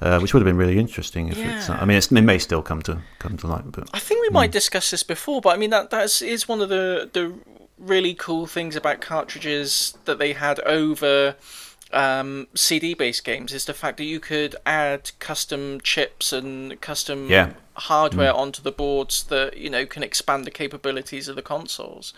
[0.01, 1.29] Uh, which would have been really interesting.
[1.29, 1.77] If it's, Yeah.
[1.81, 4.29] I mean, it's, it may still come to come to light, but I think we
[4.29, 7.33] might discuss this before, but I mean that that is one of the the
[7.77, 11.35] really cool things about cartridges that they had over
[11.91, 17.51] um, CD-based games is the fact that you could add custom chips and custom Yeah.
[17.75, 22.13] hardware onto the boards that you know can expand the capabilities of the consoles.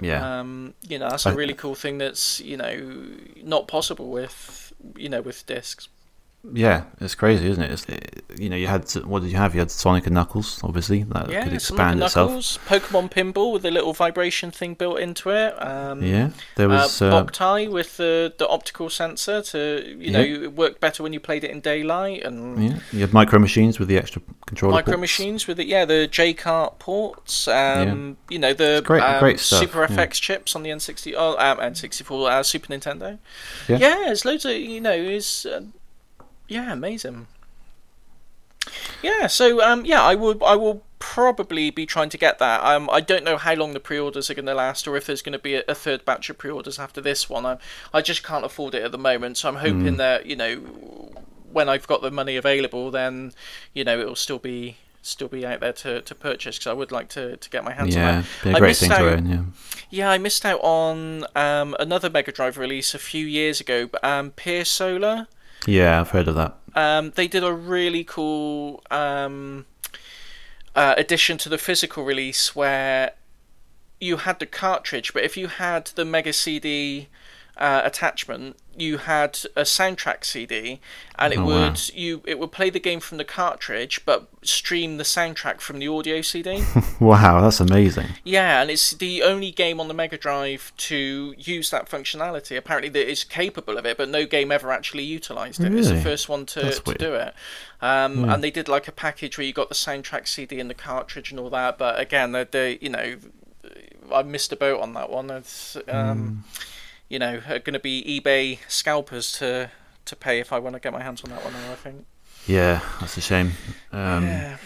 [0.00, 2.74] yeah, Um, you know that's a really cool thing that's you know
[3.42, 5.88] not possible with you know with discs.
[6.52, 7.70] Yeah, it's crazy, isn't it?
[7.70, 8.24] It's, it?
[8.36, 9.54] You know, you had what did you have?
[9.54, 12.30] You had Sonic and Knuckles, obviously that Yeah, could expand itself.
[12.30, 15.54] Knuckles, Pokemon Pinball with a little vibration thing built into it.
[15.62, 17.00] Um, Yeah, there was.
[17.00, 20.44] uh, Uh, Boktai with the, the optical sensor to you know Yeah.
[20.44, 23.78] it worked better when you played it in daylight and yeah, you had micro machines
[23.78, 24.72] with the extra controller.
[24.72, 25.00] micro ports.
[25.00, 29.20] machines with it yeah the J cart ports um, you know the It's great- um,
[29.20, 29.88] great stuff, Super yeah.
[29.96, 33.18] FX chips on the N60 oh um, N64 uh, Super Nintendo
[33.68, 33.76] Yeah.
[33.78, 35.60] yeah there's loads of you know is uh,
[36.52, 37.26] yeah amazing
[39.02, 42.88] yeah so um yeah I will I will probably be trying to get that um
[42.90, 45.32] I don't know how long the pre-orders are going to last or if there's going
[45.32, 47.58] to be a, a third batch of pre-orders after this one I
[47.92, 50.56] I just can't afford it at the moment so I'm hoping that you know
[51.50, 53.32] when I've got the money available then
[53.74, 56.92] you know it'll still be still be out there to, to purchase because I would
[56.92, 58.26] like to, to get my hands on Yeah, that.
[58.44, 59.26] be a great thing to own.
[59.26, 59.42] Yeah.
[59.90, 64.02] Yeah, I missed out on um, another Mega Drive release a few years ago, but,
[64.04, 65.26] um, Pier Solar.
[65.66, 66.56] Yeah, I've heard of that.
[66.74, 69.66] Um, they did a really cool um,
[70.74, 73.12] uh, addition to the physical release where
[74.00, 77.08] you had the cartridge, but if you had the Mega CD
[77.56, 80.80] uh, attachment, you had a soundtrack CD,
[81.18, 81.76] and it Oh, would wow.
[81.94, 85.88] you it would play the game from the cartridge, but stream the soundtrack from the
[85.88, 86.62] audio CD.
[87.00, 88.06] Wow, that's amazing.
[88.22, 92.56] Yeah, and it's the only game on the Mega Drive to use that functionality.
[92.56, 95.74] Apparently, that is capable of it, but no game ever actually utilized it.
[95.74, 97.34] It's the first one to, to do it.
[97.80, 100.74] Um, And they did like a package where you got the soundtrack CD and the
[100.74, 101.76] cartridge and all that.
[101.76, 103.16] But again, they, they you know,
[104.14, 105.28] I missed a boat on that one.
[105.30, 106.44] It's um,
[107.12, 109.70] you know are going to be eBay scalpers to
[110.06, 111.54] to pay if I want to get my hands on that one.
[111.54, 112.06] I think.
[112.46, 113.52] Yeah, that's a shame.
[113.92, 114.56] Um, yeah.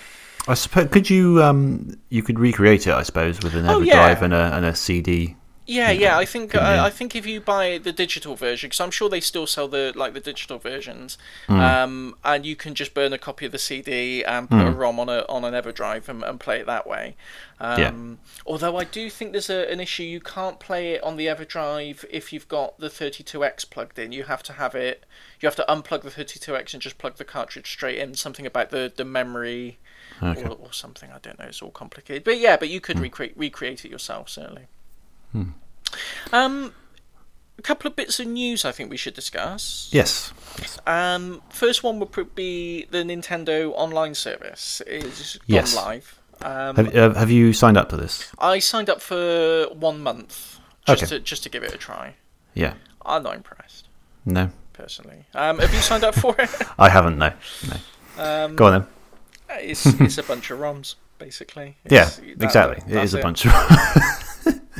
[0.49, 3.87] I suppose could you um you could recreate it, I suppose, with an Oh, Everdrive
[3.87, 4.25] yeah.
[4.25, 5.36] and a and a CD.
[5.67, 6.17] Yeah, yeah.
[6.17, 6.81] I think uh.
[6.85, 9.93] I think if you buy the digital version, because I'm sure they still sell the
[9.97, 11.61] like the digital versions, Hmm.
[11.61, 15.01] um, and you can just burn a copy of the CD and put a ROM
[15.01, 17.17] on a on an EverDrive and, and play it that way.
[17.59, 21.27] Um, Although I do think there's a, an issue, you can't play it on the
[21.27, 24.13] EverDrive if you've got the 32X plugged in.
[24.13, 25.05] You have to have it.
[25.41, 28.15] You have to unplug the 32X and just plug the cartridge straight in.
[28.15, 29.79] Something about the the memory.
[30.23, 30.45] Okay.
[30.45, 31.47] Or, or something I don't know.
[31.47, 34.67] It's all complicated, but yeah, but you could recreate recreate it yourself certainly.
[36.33, 36.73] Um,
[37.59, 39.89] a couple of bits of news I think we should discuss.
[39.93, 40.33] Yes.
[40.87, 45.75] Um, first one would be the Nintendo Online service is gone Yes.
[45.77, 46.19] live.
[46.43, 48.31] Um, Have, uh, have you signed up to this?
[48.39, 51.09] I signed up for one month just Okay.
[51.17, 52.15] to just to give it a try.
[52.55, 52.75] Yeah.
[53.05, 53.89] I'm not impressed
[54.27, 55.25] No, personally.
[55.35, 56.51] Um, have you signed up for it?
[56.79, 57.17] I haven't.
[57.19, 57.33] No.
[57.69, 58.23] No.
[58.23, 59.61] Um, Go on then.
[59.63, 61.77] it's it's a bunch of ROMs basically.
[61.89, 62.79] Yeah, that- exactly.
[62.87, 63.53] it that's is a bunch of.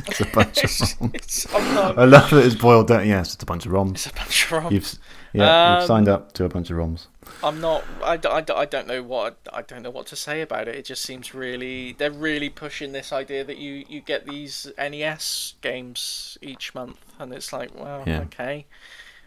[0.09, 0.69] it's a bunch of.
[0.71, 1.97] ROMs.
[1.97, 3.07] I love that it's boiled down.
[3.07, 3.91] Yes, it's just a bunch of ROMs.
[3.95, 4.71] it's a bunch of ROMs.
[4.71, 4.93] You've
[5.33, 7.07] yeah, Um, you've signed up to a bunch of ROMs.
[7.43, 7.83] I'm not.
[8.03, 10.75] I, I, I don't know what I don't know what to say about it.
[10.75, 11.93] It just seems really.
[11.93, 17.33] They're really pushing this idea that you you get these NES games each month, and
[17.33, 18.21] it's like, well, Yeah.
[18.21, 18.65] okay,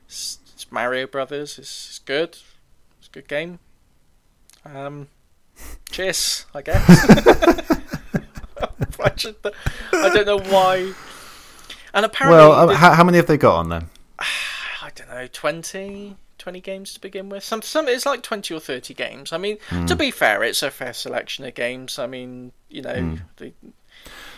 [0.06, 1.58] it's, it's Mario Brothers.
[1.58, 2.38] It's, it's good.
[2.98, 3.58] It's a good game.
[4.64, 5.08] Um,
[5.90, 7.66] cheers, I guess.
[9.02, 9.50] I,
[9.92, 10.92] I don't know why.
[11.92, 13.86] And apparently, Well, uh, the- how, how many have they got on then?
[14.18, 17.42] I don't know, 20, 20 games to begin with.
[17.44, 19.32] Some, some, it's like 20 or 30 games.
[19.32, 21.98] I mean, to be fair, it's a fair selection of games.
[21.98, 23.52] I mean, you know, the,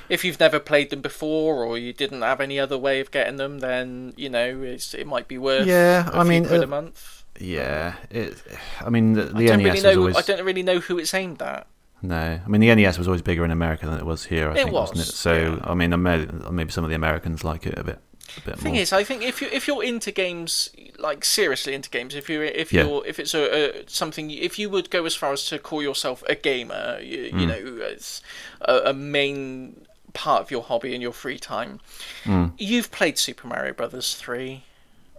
[0.09, 3.37] if you've never played them before or you didn't have any other way of getting
[3.37, 6.67] them, then, you know, it's, it might be worth Yeah, a I mean, uh, a
[6.67, 7.25] month.
[7.39, 8.37] Yeah, it.
[8.81, 10.01] I mean, the, I the don't NES really know.
[10.01, 11.67] always I don't really know who it's aimed at.
[12.03, 12.41] No.
[12.45, 14.49] I mean, the NES was always bigger in America than it was here.
[14.49, 15.05] I It think, wasn't it?
[15.13, 15.71] So, yeah.
[15.71, 17.99] I mean, maybe some of the Americans like it a bit,
[18.39, 18.83] a bit thing more.
[18.83, 22.43] is, I think if you if you're into games, like seriously into games, if you
[22.43, 22.85] if Yeah.
[22.85, 25.83] you're if it's a, a something, if you would go as far as to call
[25.83, 27.41] yourself a gamer, you, Mm.
[27.41, 28.23] you know, as
[28.63, 31.81] a, a main part of your hobby in your free time,
[32.25, 32.53] Mm.
[32.59, 34.65] you've played Super Mario Brothers three.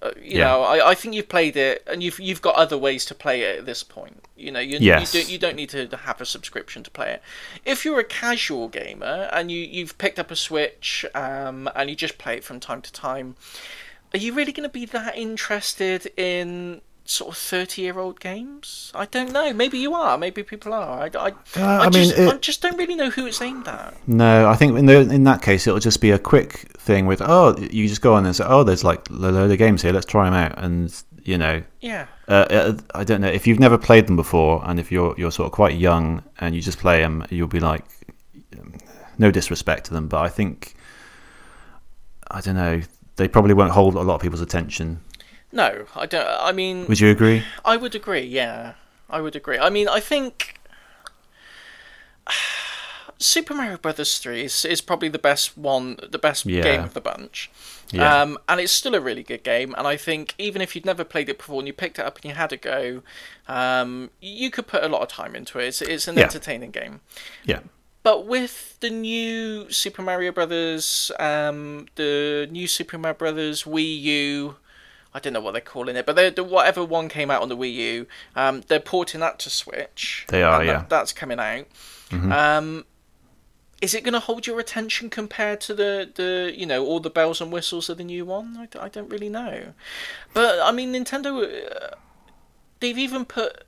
[0.04, 0.46] Uh, you Yeah.
[0.50, 3.42] know, I, I think you've played it, and you've you've got other ways to play
[3.44, 4.26] it at this point.
[4.36, 5.14] You know, you, Yes.
[5.14, 7.24] you don't you don't need to have a subscription to play it.
[7.66, 11.96] If you're a casual gamer and you you've picked up a Switch um, and you
[11.96, 13.36] just play it from time to time,
[14.14, 18.92] are you really going to be that interested in sort of thirty-year-old games.
[18.96, 19.52] I don't know.
[19.54, 20.18] Maybe you are.
[20.18, 21.02] Maybe people are.
[21.04, 23.42] I, I, Uh, I, I mean, just, it- I just don't really know who it's
[23.42, 23.94] aimed at.
[24.08, 27.22] No, I think in, the, in that case it'll just be a quick thing with
[27.22, 29.94] oh you just go on and say oh there's like a load of games here
[29.94, 32.08] let's try them out and you know Yeah.
[32.28, 35.32] uh, uh, I don't know if you've never played them before and if you're you're
[35.32, 37.86] sort of quite young and you just play them you'll be like
[38.60, 38.74] um,
[39.18, 40.76] no disrespect to them but I think
[42.30, 42.82] I don't know
[43.16, 45.00] they probably won't hold a lot of people's attention.
[45.54, 46.26] No, I don't.
[46.28, 47.44] I mean, Would you agree?
[47.64, 48.22] I would agree.
[48.24, 48.74] Yeah,
[49.10, 49.60] I would agree.
[49.60, 50.60] I mean, I think
[53.20, 56.64] Super Mario Brothers Three is, is probably the best one, the best Yeah.
[56.64, 57.50] game of the bunch.
[57.92, 58.22] Yeah.
[58.22, 59.76] Um, and it's still a really good game.
[59.78, 62.16] And I think even if you'd never played it before and you picked it up
[62.18, 63.04] and you had a go,
[63.48, 65.68] um, you could put a lot of time into it.
[65.68, 66.24] It's, it's an Yeah.
[66.24, 67.02] entertaining game.
[67.46, 67.60] Yeah.
[68.02, 74.56] But with the new Super Mario Brothers, um, the new Super Mario Brothers Wii U,
[75.14, 77.50] I don't know what they're calling it, but they're, the, whatever one came out on
[77.50, 80.26] the Wii U, um, they're porting that to Switch.
[80.30, 80.78] They are, that- yeah.
[80.80, 80.88] Mm-hmm.
[80.90, 81.66] that's coming out.
[82.12, 82.86] Um,
[83.82, 87.10] is it going to hold your attention compared to the, the you know all the
[87.10, 88.68] bells and whistles of the new one?
[88.80, 89.74] I don't really know.
[90.34, 91.96] But I mean, Nintendo, uh,
[92.80, 93.64] they've even put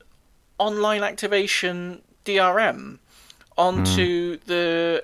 [0.58, 3.00] online activation DRM
[3.58, 5.04] onto the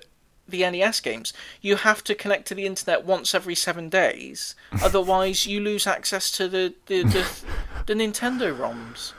[0.51, 1.33] the NES games.
[1.61, 6.29] You have to connect to the internet once every seven days, otherwise you lose access
[6.31, 7.27] to the the, the,
[7.87, 9.13] the Nintendo ROMs.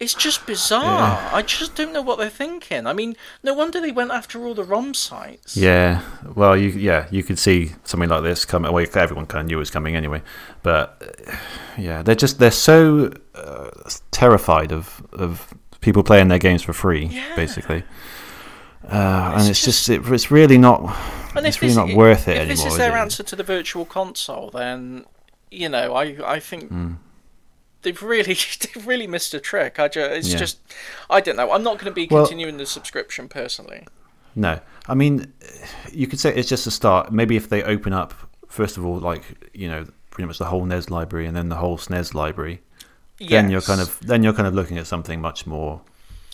[0.00, 1.28] It's just bizarre.
[1.32, 2.86] I just don't know what they're thinking.
[2.86, 5.56] I mean, no wonder they went after all the ROM sites.
[5.56, 6.02] Yeah,
[6.36, 8.70] well, you yeah, you could see something like this coming.
[8.72, 10.22] Well, everyone kind of knew it was coming anyway,
[10.62, 11.02] but
[11.76, 13.70] yeah, they're just they're so uh,
[14.12, 17.34] terrified of of people playing their games for free, Yeah.
[17.34, 17.82] basically.
[18.90, 20.80] Uh, and It's it's just, it, it's really not
[21.36, 22.56] And it's really this, not worth it if anymore.
[22.56, 25.04] this is their answer to the virtual console, then
[25.50, 26.92] you know, I I think Hmm.
[27.82, 28.34] they've really
[28.74, 29.78] they've really missed a trick.
[29.78, 30.38] I just, it's Yeah.
[30.38, 30.58] just
[31.10, 31.50] I don't know.
[31.52, 33.86] I'm not going to be Well- continuing the subscription personally.
[34.34, 35.32] No, I mean,
[35.92, 37.10] you could say it's just a start.
[37.12, 38.14] Maybe if they open up,
[38.46, 39.22] first of all, like
[39.52, 42.60] you know, pretty much the whole NES library and then the whole SNES library,
[43.18, 45.80] then you're kind of then you're kind of looking at something much more,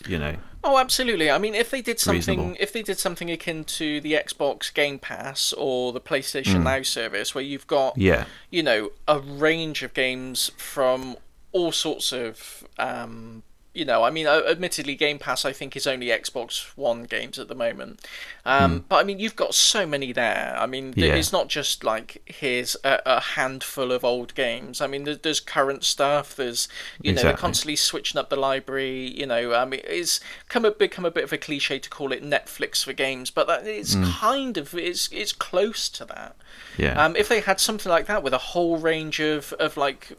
[0.07, 0.37] you know.
[0.67, 1.31] Oh, absolutely.
[1.31, 2.57] I mean, if they did something, Reasonable.
[2.59, 7.35] if they did something akin to the Xbox Game Pass or the PlayStation Now service,
[7.35, 7.99] where you've got.
[7.99, 11.17] Yeah, you know, a range of games from
[11.53, 13.43] all sorts of, um,
[13.75, 17.49] you know, I mean, admittedly, Game Pass I think is only Xbox One games at
[17.49, 18.01] the moment,
[18.47, 20.57] um, but I mean, you've got so many there.
[20.59, 21.07] I mean, th-.
[21.09, 21.15] Yeah.
[21.15, 24.81] it's not just like here's a, a handful of old games.
[24.81, 26.37] I mean, there, there's current stuff.
[26.37, 26.69] There's,
[27.03, 29.11] you know, they're constantly switching up the library.
[29.19, 32.13] You know, I mean, it's come a, become a bit of a cliche to call
[32.13, 34.05] it Netflix for games, but that, it's Hmm.
[34.05, 36.37] kind of it's it's close to that.
[36.79, 37.03] yeah.
[37.05, 40.13] Um, if they had something like that with a whole range of, of like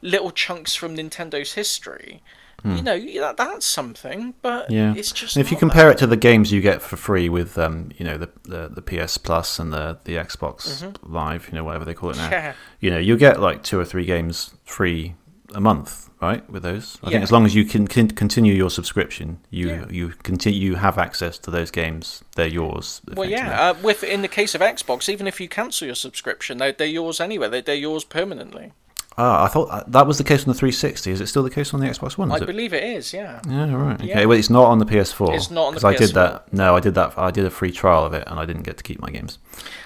[0.00, 2.22] little chunks from Nintendo's history,
[2.64, 4.34] you know, that, that's something.
[4.42, 4.72] But Hmm.
[4.74, 7.28] Yeah, it's just And if you compare it to the games you get for free
[7.28, 11.54] with, um, you know, the, the the PS Plus and the the Xbox Live, you
[11.54, 12.32] know, whatever they call it now, Mm-hmm.
[12.32, 12.52] Yeah.
[12.80, 15.14] you know, you get like two or three games free
[15.54, 16.48] a month, right?
[16.48, 17.10] With those, I Yeah.
[17.14, 19.84] think as long as you can, can continue your subscription, you Yeah.
[19.90, 22.24] you continue you have access to those games.
[22.36, 23.02] They're yours.
[23.14, 23.70] Well, yeah.
[23.70, 26.86] Uh, with in the case of Xbox, even if you cancel your subscription, they're, they're
[26.86, 27.48] yours anyway.
[27.50, 28.72] They're, they're yours permanently.
[29.18, 31.10] Ah, I thought uh, that was the case on the 360.
[31.10, 32.32] Is it still the case on the Xbox One?
[32.32, 32.46] I it?
[32.46, 33.12] believe it is.
[33.12, 33.40] Yeah.
[33.48, 33.94] Yeah, right.
[34.00, 34.08] Okay.
[34.08, 34.24] Yeah.
[34.24, 35.34] Well, it's not on the PS4.
[35.34, 36.52] It's not on the 'cause I did that.
[36.52, 37.12] No, I did that.
[37.18, 39.38] I did a free trial of it, and I didn't get to keep my games.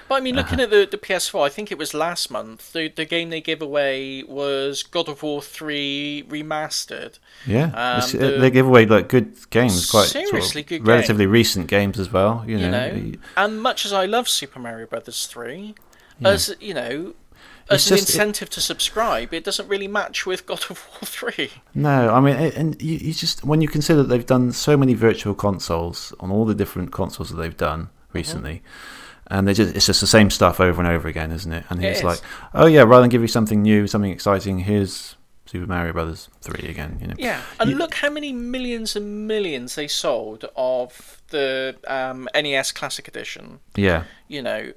[0.09, 0.49] But I mean, Uh-huh.
[0.49, 2.73] looking at the, the PS4, I think it was last month.
[2.73, 7.19] The the game they gave away was God of War Three remastered.
[7.47, 11.27] Yeah, Um, the- they give away like good games, quite sort of Seriously good relatively
[11.27, 12.45] recent games as well.
[12.47, 12.71] You know, You
[13.03, 15.75] know, and much as I love Super Mario Brothers Three,
[16.25, 17.15] as you know,
[17.70, 21.00] as an just- it- incentive to subscribe, it doesn't really match with God of War
[21.05, 21.50] Three.
[21.74, 24.94] no, I mean, and you, you just when you consider that they've done so many
[24.94, 28.18] virtual consoles on all the different consoles that they've done Mm-hmm.
[28.18, 28.62] recently.
[29.29, 31.64] And they just, it's just the same stuff over and over again, isn't it?
[31.68, 32.20] And It it's like,
[32.55, 36.68] oh yeah, rather than give you something new, something exciting, here's Super Mario Brothers three
[36.68, 36.96] again.
[37.00, 41.76] You know, Yeah, and You- look how many millions and millions they sold of the
[41.88, 43.59] um, NES Classic Edition.
[43.74, 44.72] yeah, You know,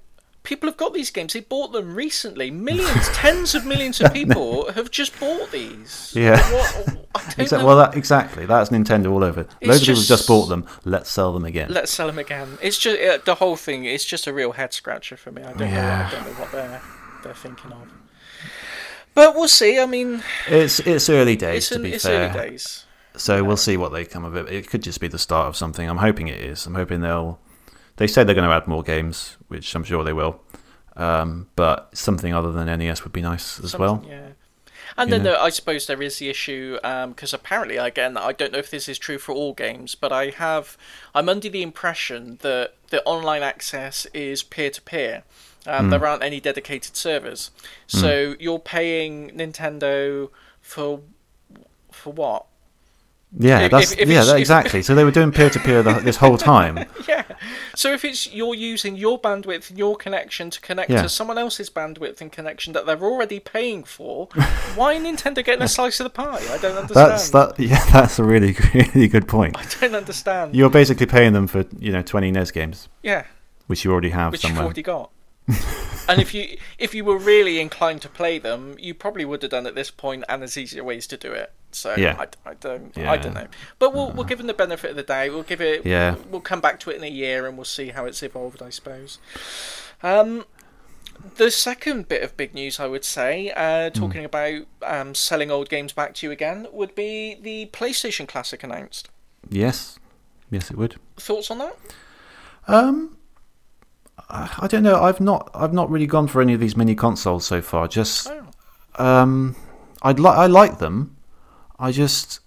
[0.50, 1.34] people have got these games.
[1.34, 2.50] They bought them recently.
[2.50, 6.12] Millions, tens of millions of people have just bought these.
[6.16, 6.38] Yeah.
[6.52, 7.66] What, I don't Exactly.
[7.68, 8.46] Well, that, exactly.
[8.48, 9.42] That's Nintendo all over.
[9.62, 10.66] It's Loads of people have just- just bought them.
[10.84, 11.70] Let's sell them again.
[11.72, 12.58] Let's sell them again.
[12.62, 13.86] It's just uh, the whole thing.
[13.86, 15.44] It's just a real head scratcher for me.
[15.44, 15.66] I don't know.
[15.68, 16.82] I don't know what they're
[17.24, 17.88] they're thinking of.
[19.14, 19.80] But we'll see.
[19.80, 22.30] I mean, It's it's early days it's, to be it's fair.
[22.30, 22.86] early days.
[23.16, 24.48] So we'll see what they come of it.
[24.52, 25.88] It could just be the start of something.
[25.90, 26.66] I'm hoping it is.
[26.66, 27.40] I'm hoping they'll.
[28.00, 30.40] They say they're going to add more games, which I'm sure they will.
[30.96, 34.04] Um, but something other than NES would be nice as well.
[34.08, 34.30] Yeah.
[34.98, 38.54] And you then there, I suppose there is the issue because apparently, again, I don't
[38.54, 40.78] know if this is true for all games, but I have
[41.14, 45.24] I'm under the impression that the online access is peer to peer.
[45.68, 47.52] Um, There aren't any dedicated servers,
[47.86, 50.30] so you're paying Nintendo
[50.62, 51.02] for
[51.92, 52.46] for what?
[53.38, 54.82] Yeah, if- that's if- if yeah, that, exactly.
[54.82, 56.86] So they were doing peer to peer this whole time.
[57.08, 57.24] Yeah.
[57.76, 61.02] So if it's you're using your bandwidth, your connection to connect Yeah.
[61.04, 64.28] to someone else's bandwidth and connection that they're already paying for,
[64.76, 66.40] why Nintendo getting a slice of the pie?
[66.52, 67.12] I don't understand.
[67.12, 67.60] That's that.
[67.60, 69.58] Yeah, that's a really really good point.
[69.58, 70.56] I don't understand.
[70.56, 73.26] You're basically paying them for you know 20 NES games, yeah,
[73.68, 74.66] which you already have which you've somewhere.
[74.66, 75.12] already got.
[76.08, 79.52] And if you if you were really inclined to play them, you probably would have
[79.52, 81.52] done at this point, and there's easier ways to do it.
[81.72, 82.16] So Yeah.
[82.46, 85.04] I, I don't I don't know, but we'll we'll give them the benefit of the
[85.04, 85.32] doubt.
[85.32, 85.86] We'll give it.
[85.86, 86.16] Yeah.
[86.30, 88.62] We'll come back to it in a year, and we'll see how it's evolved.
[88.62, 89.20] I suppose.
[90.02, 90.46] Um,
[91.36, 94.00] the second bit of big news, I would say, uh, Hmm.
[94.00, 98.64] talking about um, selling old games back to you again, would be the PlayStation Classic
[98.64, 99.10] announced.
[99.50, 100.00] Yes,
[100.50, 100.96] yes, it would.
[101.18, 101.76] Thoughts on that?
[102.68, 103.18] Um,
[104.30, 105.02] I don't know.
[105.02, 105.50] I've not.
[105.54, 107.88] I've not really gone for any of these mini consoles so far.
[107.88, 108.30] Just
[108.98, 109.04] Oh.
[109.04, 109.56] um,
[110.02, 110.38] I'd like.
[110.38, 111.16] I like them.
[111.78, 112.40] I just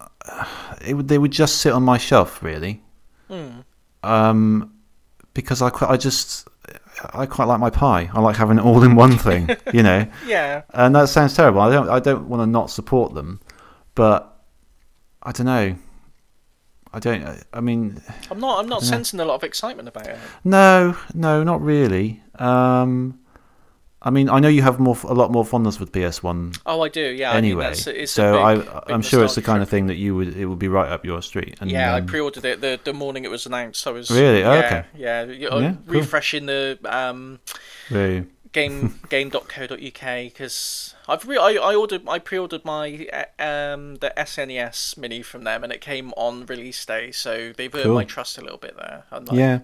[0.84, 1.08] it would.
[1.08, 2.82] They would just sit on my shelf, really.
[3.28, 3.60] Hmm.
[4.02, 4.72] Um,
[5.34, 5.70] because I.
[5.88, 6.48] I just.
[7.14, 8.10] I quite like my Pi.
[8.12, 9.48] I like having it all in one thing.
[9.72, 10.06] you know.
[10.26, 10.62] Yeah.
[10.70, 11.60] And that sounds terrible.
[11.60, 11.88] I don't.
[11.88, 13.40] I don't want to not support them,
[13.94, 14.36] but
[15.22, 15.76] I don't know.
[16.94, 17.42] I don't.
[17.52, 18.00] I mean,
[18.30, 18.58] I'm not.
[18.60, 18.88] I'm not Yeah.
[18.90, 20.18] sensing a lot of excitement about it.
[20.44, 22.22] no, no, not really.
[22.38, 23.18] Um,
[24.04, 26.80] I mean, I know you have more, a lot more fondness with PS One Oh,
[26.82, 27.00] I do.
[27.00, 27.32] Yeah.
[27.34, 27.66] anyway.
[27.66, 29.94] I mean, that's, it's so big, I, I'm sure it's the kind of thing that
[29.94, 30.36] you would.
[30.36, 31.56] It would be right up your street.
[31.60, 33.86] And, Yeah, I um, pre-ordered it the the morning it was announced.
[33.86, 34.42] I was Really?
[34.42, 34.84] Oh, okay.
[34.96, 35.48] Yeah, you- Yeah,
[35.86, 36.00] cool.
[36.00, 37.38] refreshing the um,
[37.90, 39.78] really- game game.co.uk
[40.24, 45.44] because I've re- I, I ordered I pre-ordered my uh, um the SNES mini from
[45.44, 47.94] them and it came on release day, so they've earned Cool.
[47.94, 49.04] my trust a little bit there.
[49.10, 49.58] Unlike, yeah,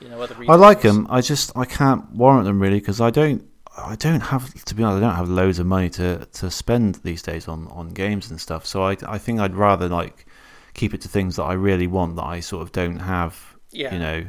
[0.00, 0.36] you know other.
[0.48, 1.06] I like them.
[1.08, 3.48] I just I can't warrant them really because I don't.
[3.74, 5.02] I don't have to be honest.
[5.02, 8.38] I don't have loads of money to, to spend these days on, on games and
[8.38, 8.66] stuff.
[8.66, 10.26] So I I think I'd rather like
[10.74, 13.56] keep it to things that I really want that I sort of don't have.
[13.70, 13.94] Yeah.
[13.94, 14.24] You know.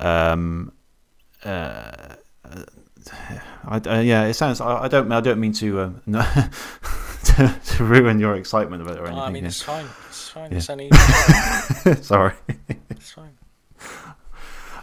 [0.00, 0.72] Um.
[1.44, 2.16] Uh.
[3.66, 4.60] I, uh, yeah, it sounds.
[4.60, 5.10] I, I don't.
[5.12, 6.22] I don't mean to, um, no,
[7.24, 9.22] to to ruin your excitement about it or anything.
[9.22, 9.48] I mean, yeah.
[9.48, 9.86] it's fine.
[10.08, 10.50] It's fine.
[10.50, 10.58] Yeah.
[10.58, 10.90] It's only.
[12.02, 12.34] Sorry.
[12.90, 13.36] It's fine.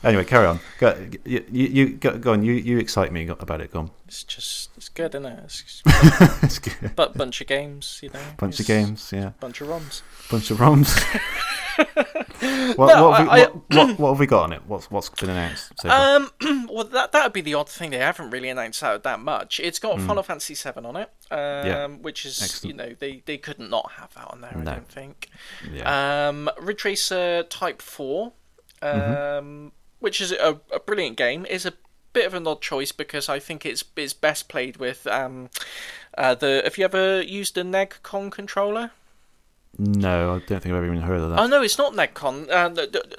[0.04, 0.60] Anyway, carry on.
[0.80, 2.44] Go, you, you, you go, go on.
[2.44, 3.72] You, you excite me about it.
[3.72, 3.92] Go on.
[4.08, 5.40] It's just it's good, isn't it?
[5.44, 5.84] It's
[6.44, 6.96] it's good.
[6.96, 8.20] but bunch of games, you know.
[8.38, 9.34] Bunch of games, yeah.
[9.40, 10.02] Bunch of ROMs.
[10.32, 11.42] Bunch of ROMs.
[12.76, 14.62] what, No, what, have we, I- what, what, what have we got on it?
[14.68, 15.72] What's what's been announced?
[15.80, 15.90] So?
[15.90, 16.32] Um,
[16.70, 17.92] well, that that would be the odd thing.
[17.92, 19.60] They haven't really announced out that much.
[19.60, 21.38] It's got Final Fantasy VII on it, um.
[21.68, 21.88] Yeah.
[21.88, 22.66] which is Excellent.
[22.66, 24.54] you know they, they couldn't not have that on there.
[24.56, 24.72] No.
[24.72, 25.30] I don't think.
[25.72, 26.28] yeah.
[26.28, 28.34] Um, Ridge Racer Type Four,
[28.82, 29.68] um, Mm-hmm.
[30.00, 31.74] which is a, a brilliant game, is a
[32.14, 35.50] bit of an odd choice because I think it's it's best played with um,
[36.18, 36.62] uh, the.
[36.64, 38.92] Have you ever used a NEGCon controller?
[39.78, 41.40] No, I don't think I've ever even heard of that.
[41.40, 42.50] Oh no, it's not Negcon.
[42.50, 42.70] Uh,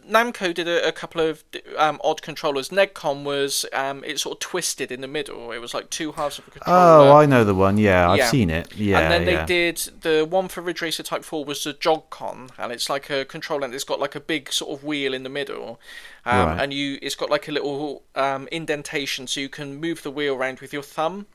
[0.08, 1.42] Namco did a, a couple of
[1.78, 2.68] um, odd controllers.
[2.68, 5.50] Negcon was um, it sort of twisted in the middle.
[5.50, 6.78] It was like two halves of a controller.
[6.78, 7.78] Oh, I know the one.
[7.78, 8.76] Yeah, I've seen it.
[8.76, 9.44] Yeah, and then yeah.
[9.44, 13.08] they did the one for Ridge Racer Type Four was the JogCon, and it's like
[13.08, 15.80] a controller and it's got like a big sort of wheel in the middle,
[16.24, 16.60] um, Right.
[16.62, 20.34] and you it's got like a little um, indentation so you can move the wheel
[20.34, 21.26] around with your thumb,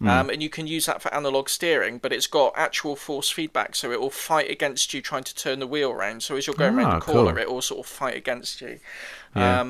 [0.00, 1.98] um, and you can use that for analog steering.
[1.98, 5.58] But it's got actual force feedback, so it will fight against you trying to turn
[5.60, 6.22] the wheel around.
[6.22, 7.38] So as you're going Ah, around the corner, cool.
[7.38, 8.80] it will sort of fight against you.
[9.36, 9.60] Yeah.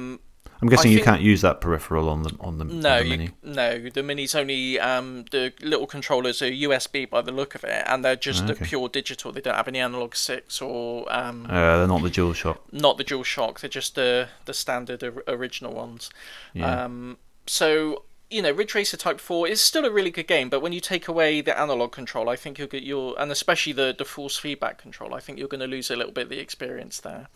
[0.62, 3.04] I'm guessing I you can't use that peripheral on the on the, on no, the
[3.04, 3.30] you, mini.
[3.42, 7.82] no, the mini's only um, the little controllers are USB by the look of it,
[7.86, 8.64] and they're just a Okay.
[8.66, 9.32] pure digital.
[9.32, 12.62] They don't have any analog sticks or um, Uh, they're not the dual shock.
[12.72, 13.60] not the Dual Shock.
[13.60, 16.10] They're just the the standard original ones.
[16.54, 16.84] Yeah.
[16.84, 20.60] Um, so you know, Ridge Racer Type Four is still a really good game, but
[20.60, 23.94] when you take away the analog control, I think you'll get your and especially the
[23.96, 26.38] the force feedback control, I think you're going to lose a little bit of the
[26.38, 27.28] experience there.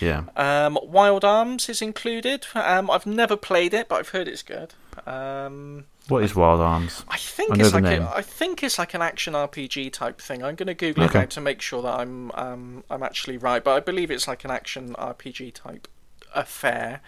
[0.00, 0.24] yeah.
[0.36, 2.46] Um, Wild Arms is included.
[2.54, 4.74] Um, I've never played it, but I've heard it's good.
[5.06, 7.04] Um, What is Wild Arms?
[7.08, 10.42] I think I it's like a, I think it's like an action RPG type thing.
[10.44, 11.20] I'm going to Google Okay.
[11.20, 14.28] it now to make sure that I'm um, I'm actually right, but I believe it's
[14.28, 15.88] like an action RPG type
[16.34, 17.00] affair.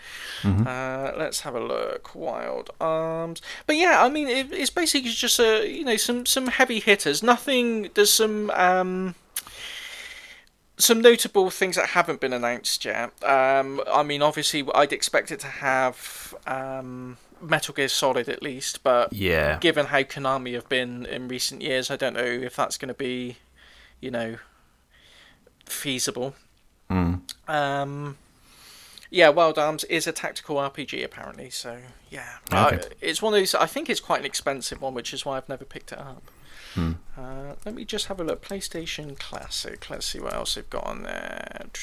[0.42, 0.66] Mm-hmm.
[0.66, 2.14] Uh, let's have a look.
[2.14, 6.46] Wild Arms, but yeah, I mean it, it's basically just a you know some some
[6.48, 7.22] heavy hitters.
[7.22, 7.90] Nothing.
[7.94, 8.50] There's some.
[8.50, 9.14] Um,
[10.76, 13.12] some notable things that haven't been announced yet.
[13.22, 18.82] Um, I mean, obviously, I'd expect it to have um, Metal Gear Solid at least.
[18.82, 19.58] But Yeah.
[19.60, 22.94] given how Konami have been in recent years, I don't know if that's going to
[22.94, 23.36] be,
[24.00, 24.38] you know,
[25.66, 26.34] feasible.
[26.90, 27.20] Mm.
[27.48, 28.16] Um,
[29.14, 31.78] yeah, Wild Arms is a tactical RPG apparently, so
[32.10, 32.76] yeah, Okay.
[32.76, 33.54] I- it's one of these.
[33.54, 36.22] I think it's quite an expensive one, which is why I've never picked it up.
[36.74, 36.92] Hmm.
[37.16, 38.44] Uh, let me just have a look.
[38.44, 39.88] PlayStation Classic.
[39.88, 41.66] Let's see what else they've got on there.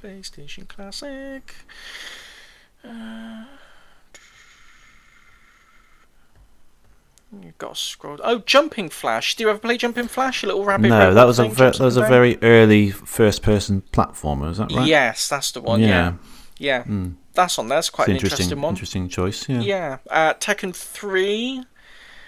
[0.00, 1.54] PlayStation Classic.
[2.84, 3.44] Uh,
[7.40, 8.18] You've got to scroll.
[8.22, 9.36] Oh, Jumping Flash.
[9.36, 10.42] Do you ever play Jumping Flash?
[10.42, 10.88] A little rabbit.
[10.88, 12.20] No, that was a ver- that was a up and down?
[12.20, 14.50] very early first-person platformer.
[14.50, 14.86] Is that right?
[14.86, 15.80] Yes, that's the one.
[15.80, 16.14] Yeah,
[16.58, 17.14] yeah, Mm.
[17.32, 17.78] that's on there.
[17.78, 18.72] That's quite an interesting, interesting one.
[18.74, 19.48] interesting choice.
[19.48, 19.60] Yeah.
[19.60, 21.64] Yeah, uh, Tekken three,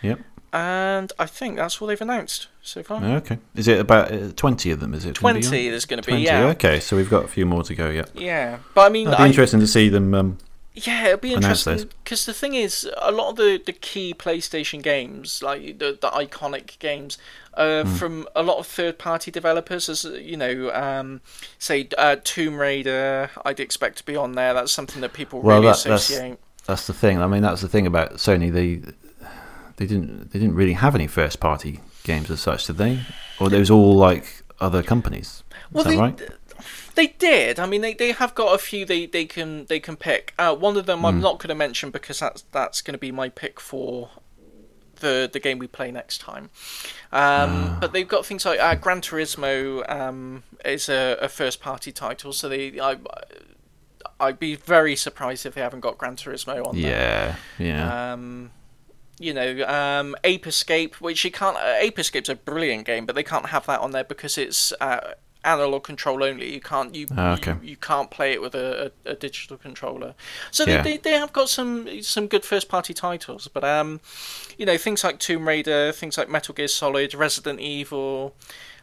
[0.03, 0.21] Yep.
[0.55, 3.05] and I think that's all they've announced so far.
[3.05, 3.39] Okay.
[3.55, 4.95] Is it about uh, twenty of them?
[4.95, 5.43] Is it gonna be on?
[5.51, 6.13] Twenty there's going to be.
[6.13, 6.25] Twenty.
[6.25, 7.91] Yeah, Okay, so we've got a few more to go.
[7.91, 8.05] Yeah.
[8.15, 8.59] yeah.
[8.75, 10.15] But I mean, It'd be I, interesting to see them.
[10.15, 10.39] Um,
[10.75, 14.83] yeah, it'll be interesting because the thing is, a lot of the, the key PlayStation
[14.83, 17.17] games, like the the iconic games,
[17.55, 17.95] uh, Hmm.
[17.95, 21.21] from a lot of third party developers, as you know, um,
[21.59, 24.53] say uh, Tomb Raider, I'd expect to be on there.
[24.53, 26.39] That's something that people Well, really that- that's- associate.
[26.67, 27.21] that's the thing.
[27.23, 28.53] I mean, that's the thing about Sony.
[28.53, 28.81] They
[29.77, 33.01] they didn't they didn't really have any first-party games as such, did they?
[33.41, 35.43] Or it was all like other companies.
[35.69, 36.21] Is Well, that they, right?
[36.95, 37.59] They did.
[37.59, 40.33] I mean, they, they have got a few they, they can they can pick.
[40.39, 41.07] Uh, one of them Hmm.
[41.07, 44.11] I'm not going to mention because that's that's going to be my pick for
[45.01, 46.45] the the game we play next time.
[47.13, 47.21] Um,
[47.73, 47.77] Ah.
[47.81, 52.33] But they've got things like uh, Gran Turismo um, is a, a first party title,
[52.33, 52.97] so they I
[54.21, 57.37] I'd be very surprised if they haven't got Gran Turismo on there.
[57.59, 57.67] Yeah.
[57.67, 58.13] Yeah.
[58.13, 58.51] Um,
[59.19, 61.57] you know, um, Ape Escape, which you can't.
[61.57, 64.73] Uh, Ape Escape's a brilliant game, but they can't have that on there because it's
[64.81, 65.15] uh,
[65.45, 66.53] analog control only.
[66.55, 67.53] You can't you, Ah, okay.
[67.63, 70.15] you you can't play it with a, a, a digital controller.
[70.51, 70.83] So Yeah.
[70.83, 74.01] they, they they have got some some good first party titles, but um,
[74.59, 78.35] you know things like Tomb Raider, things like Metal Gear Solid, Resident Evil.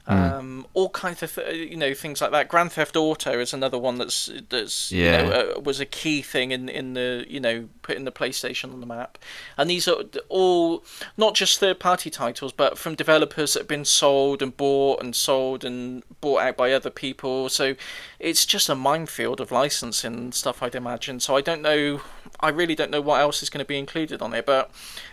[0.07, 0.13] Hmm.
[0.13, 2.47] Um, all kinds of you know things like that.
[2.47, 5.21] Grand Theft Auto is another one that's that's Yeah.
[5.23, 8.73] you know, uh, was a key thing in in the you know putting the PlayStation
[8.73, 9.17] on the map.
[9.57, 10.83] And these are all
[11.17, 15.15] not just third party titles, but from developers that have been sold and bought and
[15.15, 17.49] sold and bought out by other people.
[17.49, 17.75] So
[18.19, 20.63] it's just a minefield of licensing and stuff.
[20.63, 21.19] I'd imagine.
[21.19, 22.01] So I don't know.
[22.39, 24.71] I really don't know what else is going to be included on there, but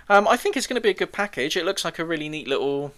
[0.08, 1.56] um, I think it's going to be a good package.
[1.56, 2.94] It looks like a really neat little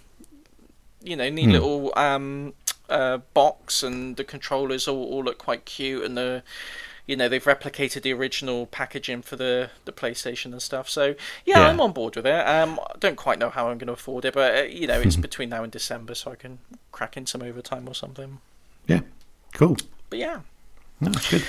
[1.03, 1.53] you know, neat Hmm.
[1.53, 2.55] little um,
[2.89, 6.43] uh, box, and the controllers all, all look quite cute, and the
[7.07, 10.89] you know they've replicated the original packaging for the, the PlayStation and stuff.
[10.89, 11.69] So yeah, Yeah.
[11.69, 12.47] I'm on board with it.
[12.47, 15.01] Um, I don't quite know how I'm going to afford it, but uh, you know
[15.01, 16.59] it's between now and December, so I can
[16.93, 18.39] crack in some overtime or something.
[18.87, 19.01] yeah.
[19.55, 19.77] Cool.
[20.11, 20.41] But yeah.
[21.01, 21.43] No, that's good.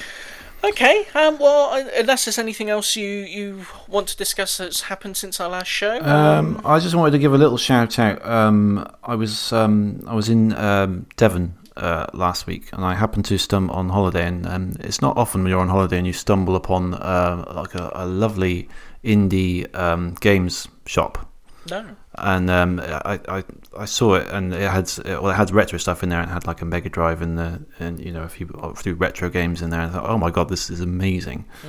[0.64, 1.05] Okay.
[1.16, 5.39] Um, well, uh, unless there's anything else you, you want to discuss that's happened since
[5.39, 5.99] our last show.
[6.01, 8.24] Um, I just wanted to give a little shout out.
[8.26, 13.26] Um, I was um, I was in um, Devon uh, last week, and I happened
[13.26, 14.28] to stumble on holiday.
[14.28, 17.76] And um, it's not often when you're on holiday and you stumble upon uh, like
[17.76, 18.70] a, a lovely
[19.03, 21.28] indie um, games shop.
[21.70, 21.95] no.
[22.16, 23.43] And um, I, I
[23.78, 26.20] I saw it, and it had well, it had retro stuff in there.
[26.20, 28.76] and It had like a Mega Drive in the, and you know a few a
[28.76, 29.80] few retro games in there.
[29.80, 31.45] And I thought, oh my god, this is amazing.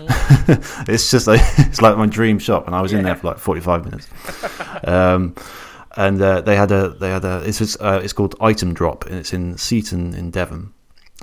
[0.89, 3.39] it's just like it's like my dream shop, and I was in there for like
[3.39, 4.09] forty five minutes.
[4.85, 5.37] um,
[5.97, 9.07] and uh, they had a they had a it's just, uh, it's called Item Drop,
[9.07, 10.73] and it's in Seaton in Devon.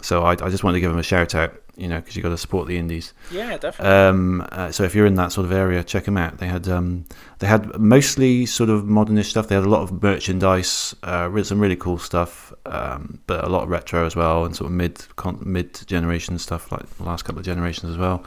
[0.02, 2.24] So I, I just wanted to give them a shout out, you know, because you've
[2.24, 3.14] got to support the indies.
[3.32, 3.94] Yeah, definitely.
[3.94, 6.38] Um, uh, so if you're in that sort of area, check them out.
[6.38, 7.06] They had um,
[7.40, 9.48] they had mostly sort of modernish stuff.
[9.48, 13.64] They had a lot of merchandise, uh, some really cool stuff, um, but a lot
[13.64, 15.06] of retro as well, and sort of mid
[15.42, 18.24] mid generation stuff like the last couple of generations as well.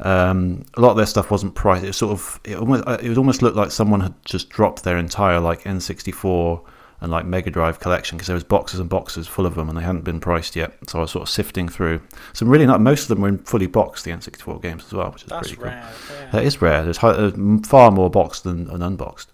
[0.00, 1.84] Um, a lot of their stuff wasn't priced.
[1.84, 4.48] It was sort of it almost uh, it would almost look like someone had just
[4.48, 6.62] dropped their entire like N64
[7.04, 9.78] and like Mega Drive collection because there was boxes and boxes full of them and
[9.78, 10.72] they hadn't been priced yet.
[10.88, 12.00] So I was sort of sifting through
[12.32, 12.80] some really not.
[12.80, 15.48] Most of them were in fully boxed the N64 games as well, which is That's
[15.48, 15.66] pretty cool.
[15.66, 15.92] rare.
[16.18, 16.30] Yeah.
[16.32, 16.82] That is rare.
[16.82, 19.26] There's, hi- there's far more boxed than, than unboxed.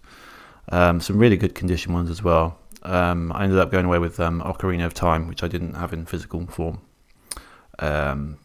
[0.73, 2.59] Um, some really good condition ones as well.
[2.83, 5.93] Um, I ended up going away with um, Ocarina of Time, which I didn't have
[5.93, 6.81] in physical form.
[7.79, 8.39] Um,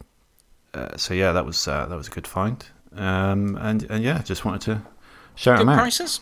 [0.74, 2.66] uh, so yeah, that was uh, that was a good find.
[2.96, 4.82] Um, and and yeah, just wanted to
[5.36, 5.78] shout Good them out.
[5.80, 6.20] prices.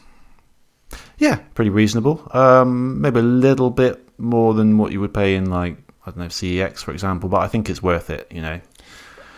[1.23, 2.27] Yeah, pretty reasonable.
[2.31, 6.17] Um, maybe a little bit more than what you would pay in like I don't
[6.17, 8.27] know CEX for example, but I think it's worth it.
[8.29, 8.59] You know.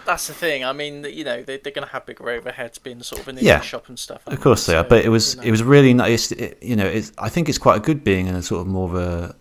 [0.06, 0.64] That's the thing.
[0.64, 3.38] I mean, you know, they, they're going to have bigger overheads being sort of an
[3.38, 3.62] indie Yeah.
[3.62, 4.22] shop and stuff.
[4.28, 6.32] Of course they are, So, but it was you it was really nice.
[6.32, 8.68] It, you know, it's, I think it's quite a good being in a sort of
[8.68, 9.36] more of a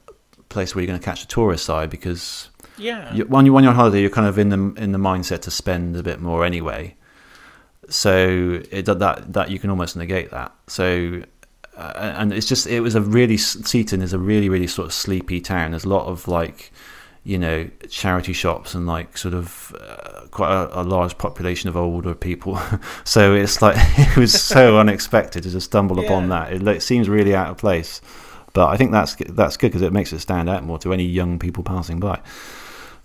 [0.50, 3.14] place where you're going to catch the tourist side because yeah.
[3.14, 5.40] you, when you when you're on holiday, you're kind of in the in the mindset
[5.42, 6.94] to spend a bit more anyway.
[7.88, 10.52] So it that that you can almost negate that.
[10.66, 11.22] So
[11.76, 14.92] uh, and it's just it was a really Seaton is a really really sort of
[14.92, 15.72] sleepy town.
[15.72, 16.72] There's a lot of like
[17.24, 21.76] you know charity shops and like sort of uh, quite a, a, large population of
[21.76, 22.60] older people.
[23.04, 26.06] so it's like it was so unexpected to just stumble yeah.
[26.06, 26.52] upon that.
[26.52, 28.00] It, it, seems really out of place,
[28.52, 31.04] but I think that's that's good because it makes it stand out more to any
[31.04, 32.20] young people passing by.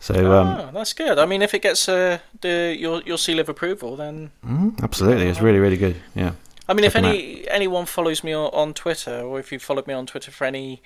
[0.01, 1.17] So oh, um, that's good.
[1.17, 5.27] I mean, if it gets uh, the your your seal of approval, then mm, absolutely,
[5.27, 5.95] it's really really good.
[6.13, 6.33] Yeah.
[6.69, 9.87] I mean, Check if any anyone follows me on, on Twitter, or if you've followed
[9.87, 10.81] me on Twitter for any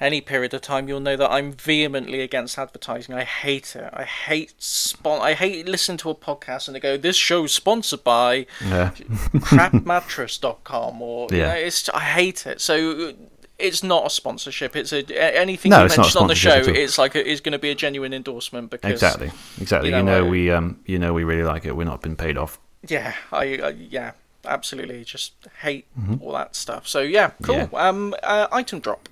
[0.00, 3.14] any period of time, you'll know that I'm vehemently against advertising.
[3.14, 3.90] I hate it.
[3.92, 8.02] I hate spon- I hate listening to a podcast and they go, "This show's sponsored
[8.02, 8.90] by yeah.
[9.34, 12.60] crapmattress.com," or yeah, you know, it's I hate it.
[12.60, 13.12] So
[13.56, 14.74] it's not a sponsorship.
[14.74, 15.04] It's a
[15.36, 16.56] anything no, you mention on the show.
[16.56, 19.90] It's like a, it's going to be a genuine endorsement because exactly, exactly.
[19.90, 21.76] You know, you know I, we um, you know we really like it.
[21.76, 22.58] We're not been paid off.
[22.88, 24.12] Yeah, I, I yeah,
[24.44, 25.04] absolutely.
[25.04, 26.22] Just hate mm-hmm.
[26.22, 26.88] all that stuff.
[26.88, 27.56] So yeah, cool.
[27.56, 27.68] Yeah.
[27.72, 29.08] Um, uh, item drop.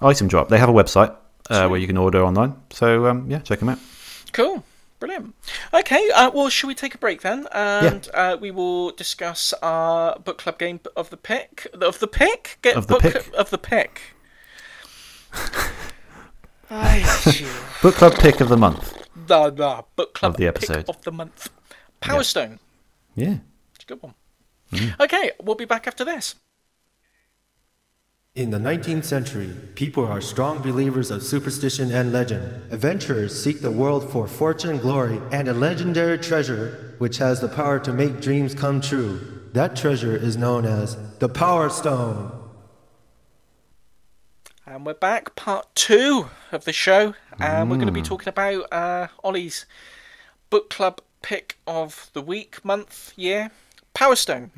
[0.00, 0.48] Item drop.
[0.48, 1.14] They have a website
[1.50, 2.56] uh, where you can order online.
[2.70, 3.78] So um, yeah, check them out.
[4.32, 4.64] Cool.
[5.00, 5.34] Brilliant.
[5.72, 8.32] Okay, uh, well, should we take a break then, and yeah.
[8.32, 12.76] uh, we will discuss our book club game of the pick of the pick Get
[12.76, 14.00] of the book pick of the pick.
[17.80, 19.06] book club pick of the month.
[19.14, 21.48] The, the book club of the episode of the month.
[22.00, 22.22] Power yeah.
[22.22, 22.58] Stone.
[23.14, 23.36] Yeah,
[23.76, 24.14] it's a good one.
[24.72, 25.00] Mm.
[25.00, 26.34] Okay, we'll be back after this.
[28.34, 32.70] In the 19th century, people are strong believers of superstition and legend.
[32.72, 37.80] Adventurers seek the world for fortune, glory, and a legendary treasure which has the power
[37.80, 39.50] to make dreams come true.
[39.54, 42.30] That treasure is known as the Power Stone.
[44.66, 47.70] And we're back, part two of the show, and mm.
[47.70, 49.64] we're going to be talking about uh, Ollie's
[50.50, 53.50] book club pick of the week, month, year,
[53.98, 54.52] Power Stone.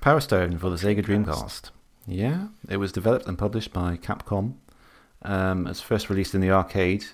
[0.00, 1.70] Power Stone for the Sega Dreamcast.
[2.04, 4.54] Yeah, it was developed and published by Capcom.
[5.22, 7.04] Um, it's first released in the arcade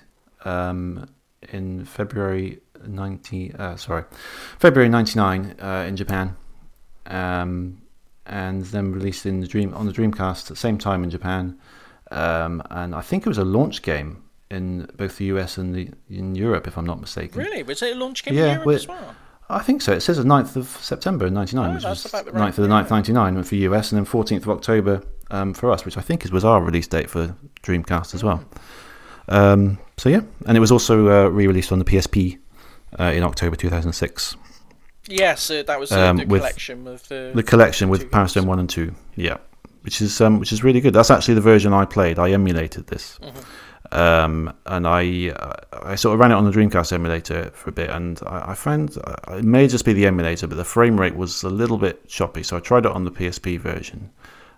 [0.45, 1.07] um,
[1.49, 3.53] in February 90.
[3.53, 4.05] Uh, sorry,
[4.57, 6.35] February 99 uh, in Japan,
[7.05, 7.83] um,
[8.25, 11.59] and then released in the Dream on the Dreamcast at the same time in Japan.
[12.09, 15.91] Um, and I think it was a launch game in both the US and the
[16.09, 17.37] in Europe, if I'm not mistaken.
[17.37, 19.15] Really, was it a launch game yeah, in Europe as well?
[19.53, 19.93] I think so.
[19.93, 22.67] It says the 9th of September in 99, oh, which was the 9th of the
[22.67, 25.01] 9th, 99 for US, and then 14th of October
[25.31, 28.43] um, for us, which I think was our release date for Dreamcast as well.
[29.27, 30.21] Um, so, yeah.
[30.45, 32.39] And it was also uh, re released on the PSP
[32.99, 34.35] uh, in October 2006.
[35.07, 38.47] Yes, uh, that was uh, um, the collection with the, the collection with Power Stone
[38.47, 38.93] 1 and 2.
[39.15, 39.37] Yeah.
[39.81, 40.93] Which is um, which is really good.
[40.93, 42.17] That's actually the version I played.
[42.17, 43.19] I emulated this.
[43.21, 43.39] Mm-hmm.
[43.93, 45.31] Um, and I
[45.71, 48.55] I sort of ran it on the Dreamcast emulator for a bit, and I, I
[48.55, 51.77] found uh, it may just be the emulator, but the frame rate was a little
[51.77, 52.41] bit choppy.
[52.41, 54.09] So I tried it on the PSP version,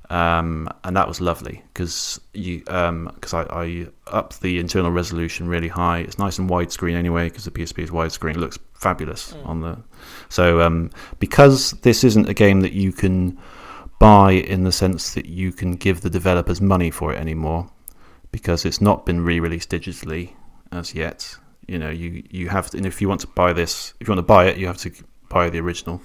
[0.09, 5.49] um, and that was lovely because you because um, I, I upped the internal resolution
[5.49, 5.99] really high.
[5.99, 8.31] It's nice and widescreen anyway because the PSP is widescreen.
[8.31, 9.45] It looks fabulous mm.
[9.45, 9.77] on the
[10.29, 13.37] so um, because this isn't a game that you can
[13.99, 17.69] buy in the sense that you can give the developers money for it anymore
[18.35, 20.33] because it's not been re-released digitally
[20.73, 21.37] as yet.
[21.67, 24.11] You know, you you have to, and if you want to buy this, if you
[24.11, 24.91] want to buy it, you have to
[25.29, 26.01] buy the original.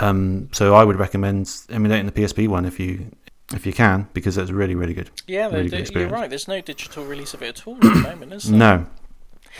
[0.00, 3.10] Um, so I would recommend emulating the PSP one if you
[3.52, 5.10] if you can, because it's really really good.
[5.26, 6.30] Yeah, really good you're right.
[6.30, 8.56] There's no digital release of it at all at the moment, is there?
[8.56, 8.86] No,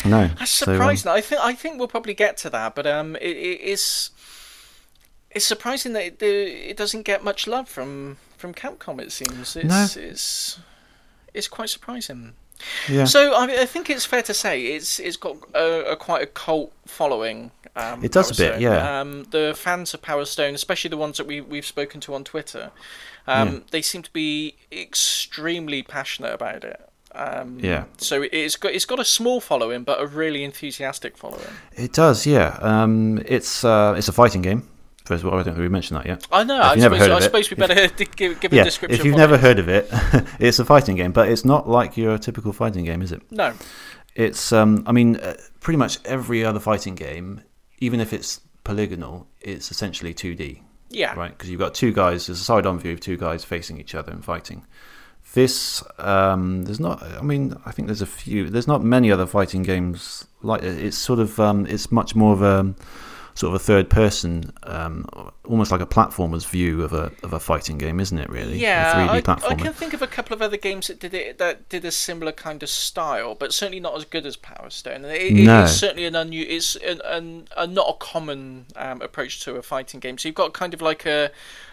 [0.04, 0.28] no.
[0.38, 1.04] That's surprising.
[1.04, 3.60] So, um, I think I think we'll probably get to that, but um, it, it
[3.60, 4.10] is
[5.32, 9.00] it's surprising that it, it doesn't get much love from from Capcom.
[9.00, 10.02] It seems it's no.
[10.02, 10.60] it's
[11.34, 12.34] it's quite surprising.
[12.88, 13.04] Yeah.
[13.04, 16.22] So I, mean, I think it's fair to say it's it's got a, a quite
[16.22, 17.50] a cult following.
[17.74, 19.00] Um, it does a bit, yeah.
[19.00, 22.24] Um, the fans of Power Stone, especially the ones that we we've spoken to on
[22.24, 22.70] Twitter,
[23.26, 23.60] um, yeah.
[23.70, 26.88] they seem to be extremely passionate about it.
[27.14, 27.84] Um, yeah.
[27.98, 31.54] So it's got it's got a small following, but a really enthusiastic following.
[31.74, 32.58] It does, yeah.
[32.60, 34.68] Um, it's uh, it's a fighting game.
[35.04, 36.26] First of all, I don't think we mentioned that yet.
[36.30, 36.60] I know.
[36.60, 38.98] I suppose, I suppose we better give, give yeah, a description.
[39.00, 39.40] If you've never it.
[39.40, 39.88] heard of it,
[40.38, 43.20] it's a fighting game, but it's not like your typical fighting game, is it?
[43.32, 43.52] No.
[44.14, 47.42] It's, um, I mean, uh, pretty much every other fighting game,
[47.78, 50.60] even if it's polygonal, it's essentially 2D.
[50.90, 51.14] Yeah.
[51.14, 51.30] Right?
[51.30, 53.94] Because you've got two guys, there's a side on view of two guys facing each
[53.94, 54.64] other and fighting.
[55.34, 59.26] This, um, there's not, I mean, I think there's a few, there's not many other
[59.26, 60.78] fighting games like it.
[60.78, 62.74] It's sort of, um, it's much more of a
[63.34, 65.06] sort of a third person, um,
[65.48, 68.28] almost like a platformer's view of a of a fighting game, isn't it?
[68.28, 71.00] Really, Yeah, a 3D I, I can think of a couple of other games that
[71.00, 74.36] did it that did a similar kind of style, but certainly not as good as
[74.36, 75.04] Power Stone.
[75.06, 75.64] It- No.
[75.64, 79.62] it's certainly an unu- It's an, an, a not a common um, approach to a
[79.62, 80.18] fighting game.
[80.18, 81.30] So you've got kind of like a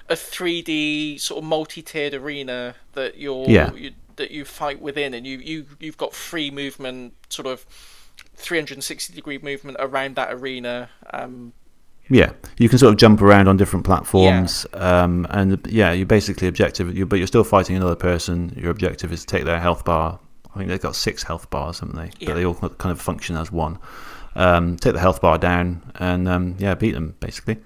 [0.10, 3.72] a 3D sort of multi-tiered arena that you're Yeah.
[3.74, 7.66] you, that you fight within, and you you you've got free movement, sort of
[8.36, 10.90] 360 degree movement around that arena.
[11.14, 11.54] Um,
[12.10, 16.48] Yeah, you can sort of jump around on different platforms, um, and yeah, you're basically
[16.48, 18.52] objective, you, but you're still fighting another person.
[18.58, 20.20] Your objective is to take their health bar.
[20.54, 22.12] I think they've got six health bars, haven't they?
[22.20, 22.30] Yeah.
[22.30, 23.78] But they all kind of function as one.
[24.36, 27.58] Um, take the health bar down and um, yeah, beat them basically.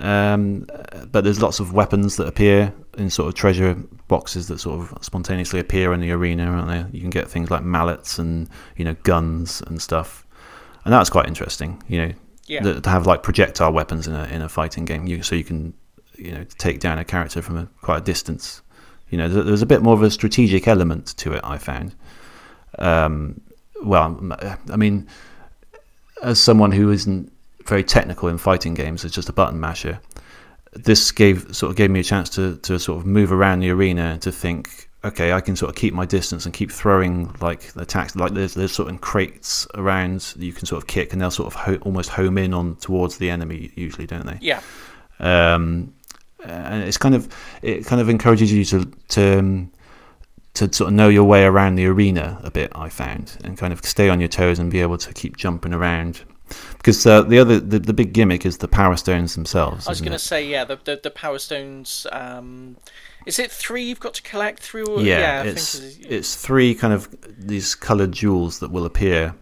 [0.00, 0.66] Um,
[1.10, 3.74] but there's lots of weapons that appear in sort of treasure
[4.06, 6.88] boxes that sort of spontaneously appear in the arena, aren't there?
[6.92, 10.24] You can get things like mallets and you know guns and stuff,
[10.84, 11.82] and that's quite interesting.
[11.88, 12.12] You know,
[12.46, 12.60] Yeah.
[12.80, 15.74] to have like projectile weapons in a in a fighting game, you, so you can
[16.16, 18.62] you know take down a character from a, quite a distance.
[19.10, 21.40] You know, there- there's a bit more of a strategic element to it.
[21.42, 21.94] I found.
[22.78, 23.40] Um,
[23.82, 24.20] well,
[24.70, 25.06] I mean,
[26.22, 27.32] as someone who isn't
[27.68, 30.00] very technical in fighting games, as just a button masher,
[30.72, 33.70] this gave sort of gave me a chance to to sort of move around the
[33.70, 37.32] arena and to think, okay, I can sort of keep my distance and keep throwing
[37.40, 38.16] like attacks.
[38.16, 41.30] Like there's there's sort of crates around that you can sort of kick, and they'll
[41.30, 44.38] sort of ho- almost home in on towards the enemy usually, don't they?
[44.40, 44.60] yeah.
[45.20, 45.92] um,
[46.44, 47.28] and it's kind of
[47.62, 49.72] it kind of encourages you to to um,
[50.54, 52.70] to sort of know your way around the arena a bit.
[52.74, 55.72] I found and kind of stay on your toes and be able to keep jumping
[55.72, 56.22] around.
[56.76, 59.86] Because uh, the other the, the big gimmick is the power stones themselves.
[59.86, 62.06] I was going to say, yeah, the, the the Power Stones.
[62.12, 62.76] Um,
[63.26, 65.02] is it three you've got to collect through?
[65.02, 69.34] yeah, I it's think it's, it's three kind of these coloured jewels that will appear,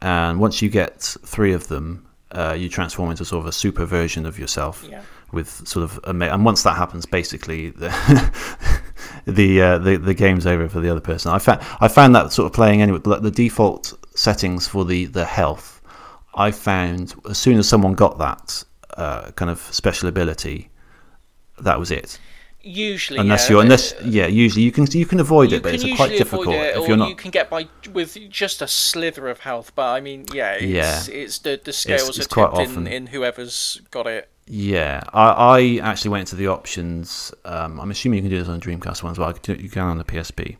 [0.00, 3.84] and once you get three of them, uh, you transform into sort of a super
[3.84, 4.86] version of yourself.
[4.88, 5.02] yeah.
[5.32, 7.90] with sort of ama- and once that happens, basically the
[9.26, 11.30] the, uh, the the game's over for the other person.
[11.30, 13.00] I found I found that sort of playing anyway.
[13.04, 15.79] Like the default settings for the the health,
[16.46, 18.64] I found as soon as someone got that
[18.96, 20.70] uh, kind of special ability,
[21.60, 22.18] that was it.
[22.62, 25.72] Usually, Unless yeah, you're unless yeah, usually you can you can avoid you it, but
[25.74, 27.08] it's quite difficult it, if you're not.
[27.08, 29.72] you can get by with just a slither of health.
[29.74, 31.14] But I mean, yeah, it's, Yeah.
[31.22, 34.28] it's the the scales it's are quite tipped in, in whoever's got it.
[34.46, 37.32] Yeah, I, I actually went to the options.
[37.46, 39.28] Um, I'm assuming you can do this on Dreamcast one as well.
[39.30, 40.56] I could do- You can on the PSP.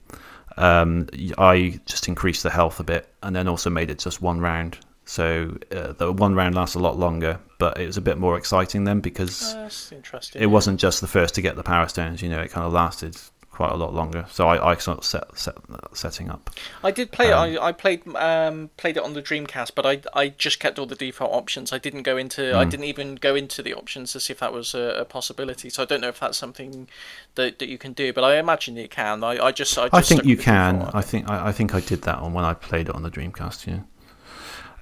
[0.57, 1.07] Um,
[1.37, 4.79] I just increased the health a bit, and then also made it just one round.
[5.11, 8.39] So uh, the one round lasts a lot longer, but it was a bit more
[8.39, 9.57] exciting then because
[9.91, 10.41] interesting.
[10.41, 12.23] it wasn't just the first to get the power stones.
[12.23, 13.17] You know, it kind of lasted
[13.51, 14.25] quite a lot longer.
[14.31, 15.57] So I, I sort of set, set
[15.95, 16.49] setting up.
[16.85, 17.59] I did play Um, it.
[17.59, 20.87] I, I played um, played it on the Dreamcast, but I I just kept all
[20.87, 21.73] the default options.
[21.73, 22.53] I didn't go into.
[22.53, 22.59] Hmm.
[22.59, 25.71] I didn't even go into the options to see if that was a, a possibility.
[25.71, 26.87] So I don't know if that's something
[27.35, 29.25] that, that you can do, but I imagine you can.
[29.25, 30.89] I, I just I, just I think you can.
[30.95, 33.11] I think I, I think I did that on when I played it on the
[33.11, 33.67] Dreamcast.
[33.67, 33.81] Yeah.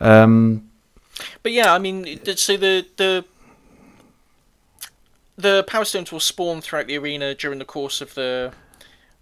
[0.00, 0.68] Um,
[1.42, 2.04] But yeah, I mean,
[2.36, 3.24] so the the
[5.36, 8.52] the power stones will spawn throughout the arena during the course of the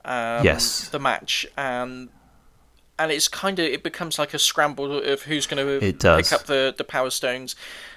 [0.04, 0.88] um, Yes.
[0.88, 2.08] the match, and
[2.98, 6.44] and it's kind of it becomes like a scramble of who's going to pick up
[6.46, 7.54] the the power stones.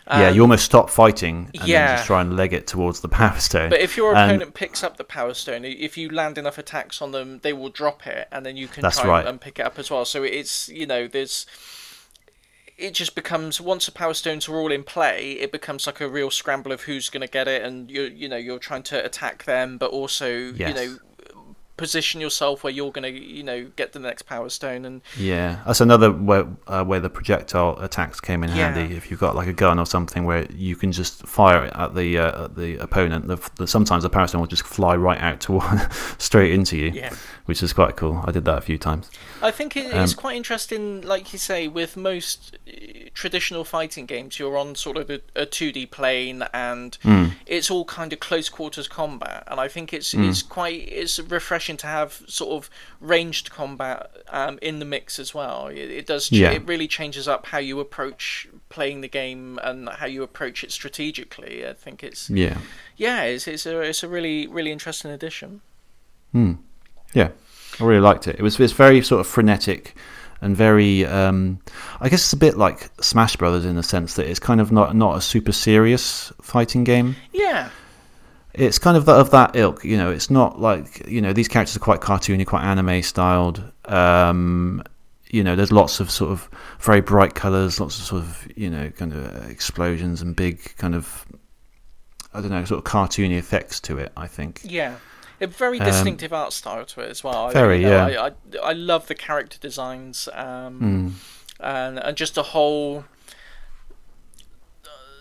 [0.08, 1.96] yeah, Um, you almost stop fighting and then yeah.
[1.96, 3.70] just try and leg it towards the power stone.
[3.70, 7.02] But if your And- opponent picks up the power stone, if you land enough attacks
[7.02, 9.26] on them, they will drop it, and then you can That's try right.
[9.28, 10.04] and pick it up as well.
[10.06, 11.46] So it's you know there's.
[12.80, 16.08] It just becomes once the power stones are all in play, it becomes like a
[16.08, 19.04] real scramble of who's going to get it, and you you know you're trying to
[19.04, 20.28] attack them, but also
[20.70, 20.98] you know
[21.80, 25.60] position yourself where you're going to you know get the next power stone, and Yeah,
[25.66, 28.74] that's another where uh, where the projectile attacks came in Yeah.
[28.74, 28.96] handy.
[28.96, 31.96] If you've got like a gun or something where you can just fire it at
[31.96, 35.20] the uh, at the opponent, the, the, sometimes the power stone will just fly right
[35.22, 35.62] out to
[36.18, 37.14] straight into you, yeah.
[37.50, 38.22] Which is quite cool.
[38.28, 39.10] I did that a few times.
[39.42, 42.72] I think it, it's Um, quite interesting, like you say, with most uh,
[43.16, 47.32] traditional fighting games, you're on sort of a, a 2D plane, and Mm.
[47.48, 49.44] it's all kind of close quarters combat.
[49.48, 50.30] And I think it's Mm.
[50.30, 52.70] it's quite it's refreshing to have sort of
[53.02, 55.68] ranged combat um, in the mix as well.
[55.68, 56.52] It, it does ch- Yeah.
[56.52, 60.72] it really changes up how you approach playing the game and how you approach it
[60.72, 61.66] strategically.
[61.68, 62.58] I think it's Yeah,
[62.96, 65.62] yeah, it's it's a it's a really really interesting addition.
[66.32, 66.54] Hmm.
[67.14, 67.30] Yeah,
[67.80, 68.38] I really liked it.
[68.38, 69.96] It was it's very sort of frenetic
[70.42, 71.06] and very.
[71.06, 71.60] Um,
[72.00, 74.72] I guess it's a bit like Smash Brothers in the sense that it's kind of
[74.72, 77.16] not not a super serious fighting game.
[77.34, 77.70] Yeah,
[78.54, 79.84] it's kind of that, of that ilk.
[79.84, 83.64] You know, it's not like you know these characters are quite cartoony, quite anime styled.
[83.86, 84.84] Um,
[85.30, 86.50] you know, there's lots of sort of
[86.80, 90.96] very bright colours, lots of sort of you know kind of explosions and big kind
[90.96, 91.26] of
[92.34, 94.12] I don't know sort of cartoony effects to it.
[94.18, 94.62] I think.
[94.64, 94.96] Yeah.
[95.42, 97.48] A very distinctive art style to it as well.
[97.48, 98.22] I- Very, you know, yeah.
[98.22, 101.12] I, I, I love the character designs um, Mm.
[101.60, 103.06] and and just the whole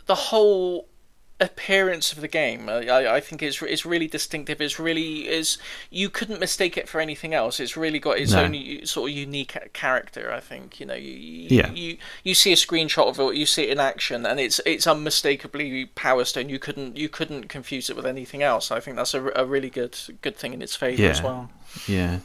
[0.07, 0.88] the whole
[1.41, 2.69] appearance of the game.
[2.69, 4.61] I, I think it's it's really distinctive.
[4.61, 5.57] It's really is
[5.91, 7.61] you couldn't mistake it for anything else.
[7.61, 8.45] It's really got its No.
[8.45, 10.33] own sort of unique character.
[10.33, 11.71] I think you know you you, Yeah.
[11.73, 14.87] you you see a screenshot of it, you see it in action, and it's it's
[14.87, 16.49] unmistakably Power Stone.
[16.49, 18.71] You couldn't you couldn't confuse it with anything else.
[18.71, 21.51] I think that's a, a really good good thing in its favour as well.
[21.87, 22.19] Yeah,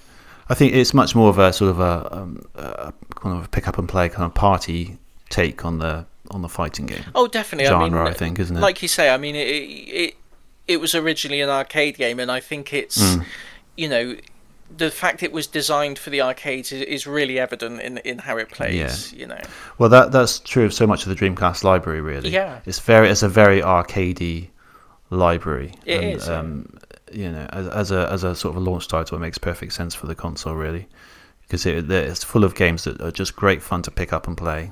[0.49, 3.47] I think it's much more of a sort of a, um, a kind of a
[3.47, 4.97] pick up and play kind of party
[5.30, 7.65] take on the on the fighting game Oh, definitely.
[7.67, 7.86] genre.
[7.86, 8.59] I mean, I think, isn't it?
[8.61, 10.13] like you say, I mean, it, it
[10.67, 13.25] it was originally an arcade game, and I think it's Mm.
[13.77, 14.15] you know
[14.75, 18.38] the fact it was designed for the arcades is, is really evident in in how
[18.38, 19.11] it plays.
[19.13, 19.19] Yeah.
[19.19, 19.41] You know,
[19.77, 22.01] Well, that that's true of so much of the Dreamcast library.
[22.01, 22.59] Really, Yeah.
[22.65, 24.47] It's very it's a very arcadey
[25.09, 25.73] library.
[25.86, 26.29] It and, is.
[26.29, 26.69] Um,
[27.11, 29.73] you know, as, as a as a sort of a launch title, it makes perfect
[29.73, 30.88] sense for the console, really,
[31.43, 34.36] because it, it's full of games that are just great fun to pick up and
[34.36, 34.71] play.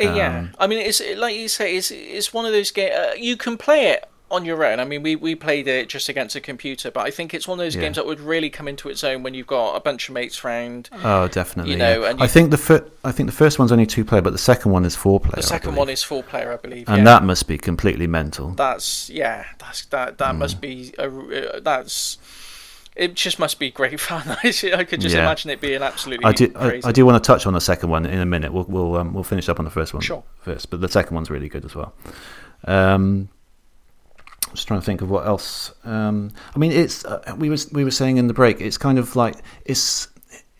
[0.00, 0.38] Uh, yeah.
[0.38, 3.36] Um, I mean, it's like you say, it's it's one of those games uh, you
[3.36, 4.04] can play it.
[4.30, 7.10] On your own, I mean, we, we played it just against a computer, but I
[7.10, 7.80] think it's one of those Yeah.
[7.80, 10.44] games that would really come into its own when you've got a bunch of mates
[10.44, 10.90] round.
[11.02, 11.72] Oh, definitely.
[11.72, 12.10] You know, yeah.
[12.10, 14.38] and I think the fir- I think the first one's only two player, but the
[14.52, 15.36] second one is four player.
[15.36, 16.86] The second one is four player, I believe.
[16.90, 17.04] and yeah.
[17.04, 18.50] that must be completely mental.
[18.50, 19.46] That's yeah.
[19.60, 20.18] That's that.
[20.18, 21.08] That must be a.
[21.08, 22.18] Uh, that's.
[22.98, 24.22] It just must be great fun.
[24.28, 24.50] I
[24.84, 25.22] could just Yeah.
[25.22, 26.52] imagine it being absolutely I do.
[26.56, 26.88] I, crazy.
[26.88, 28.52] I do want to touch on the second one in a minute.
[28.52, 30.24] We'll we'll um, we'll finish up on the first one Sure.
[30.40, 31.94] first, but the second one's really good as well.
[32.64, 33.28] Um,
[34.52, 35.72] just trying to think of what else.
[35.84, 38.60] Um, I mean, it's uh, we was we were saying in the break.
[38.60, 40.08] It's kind of like it's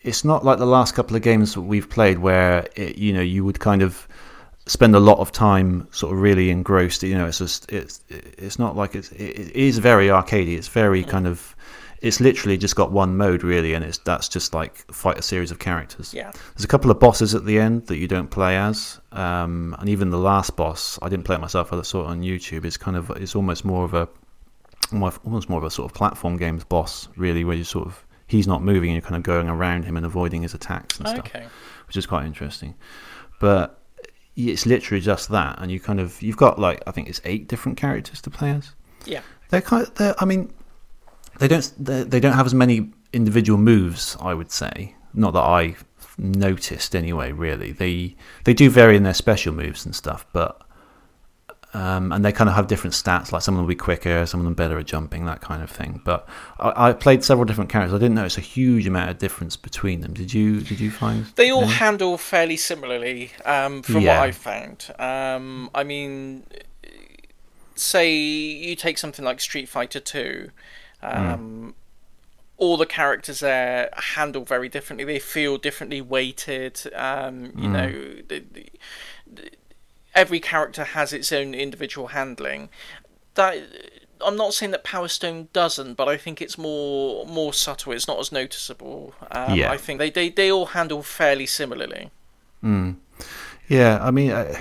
[0.01, 3.21] it's not like the last couple of games that we've played where it, you know
[3.21, 4.07] you would kind of
[4.65, 7.03] spend a lot of time sort of really engrossed.
[7.03, 10.55] You know, it's just it's it's not like it's it, it is very arcadey.
[10.57, 11.55] It's very kind of
[12.01, 15.51] it's literally just got one mode really, and it's that's just like fight a series
[15.51, 16.13] of characters.
[16.13, 16.31] Yeah.
[16.55, 19.89] There's a couple of bosses at the end that you don't play as, um, and
[19.89, 21.73] even the last boss, I didn't play it myself.
[21.73, 22.65] I saw it on YouTube.
[22.65, 24.07] It's kind of it's almost more of a
[24.91, 28.47] almost more of a sort of platform games boss, really, where you sort of he's
[28.47, 31.25] not moving, and you're kind of going around him and avoiding his attacks and stuff
[31.27, 31.45] Okay.
[31.87, 32.75] which is quite interesting.
[33.39, 33.79] But
[34.35, 37.47] it's literally just that, and you kind of you've got like I think it's eight
[37.47, 38.71] different characters to play as.
[39.05, 39.21] Yeah.
[39.49, 40.53] They're kind of, they're, I mean,
[41.39, 44.15] they don't they, don't have as many individual moves.
[44.21, 45.75] I would say not that I
[46.17, 47.31] noticed anyway.
[47.31, 50.61] Really, they they do vary in their special moves and stuff, but.
[51.71, 53.31] Um, and they kind of have different stats.
[53.31, 55.61] Like some of them will be quicker, some of them better at jumping, that kind
[55.61, 56.01] of thing.
[56.03, 56.27] But
[56.59, 57.93] I, I played several different characters.
[57.93, 60.13] I didn't notice a huge amount of difference between them.
[60.15, 60.61] Did you?
[60.61, 61.25] Did you find?
[61.35, 61.73] They all any?
[61.73, 64.17] handle fairly similarly, um, from Yeah.
[64.17, 64.89] what I've found.
[64.97, 66.43] Um, I mean,
[67.75, 70.49] say you take something like Street Fighter Two.
[71.01, 71.75] Um,
[72.57, 75.05] All the characters there handle very differently.
[75.05, 76.81] They feel differently weighted.
[76.93, 77.91] Um, you know,
[78.27, 78.69] the, the,
[80.13, 82.69] every character has its own individual handling.
[83.35, 83.57] That
[84.21, 87.93] I'm not saying that Power Stone doesn't, but I think it's more more subtle.
[87.93, 89.13] It's not as noticeable.
[89.31, 89.71] Um, Yeah.
[89.71, 92.11] I think they, they, they all handle fairly similarly.
[93.69, 94.53] Yeah, I mean, uh,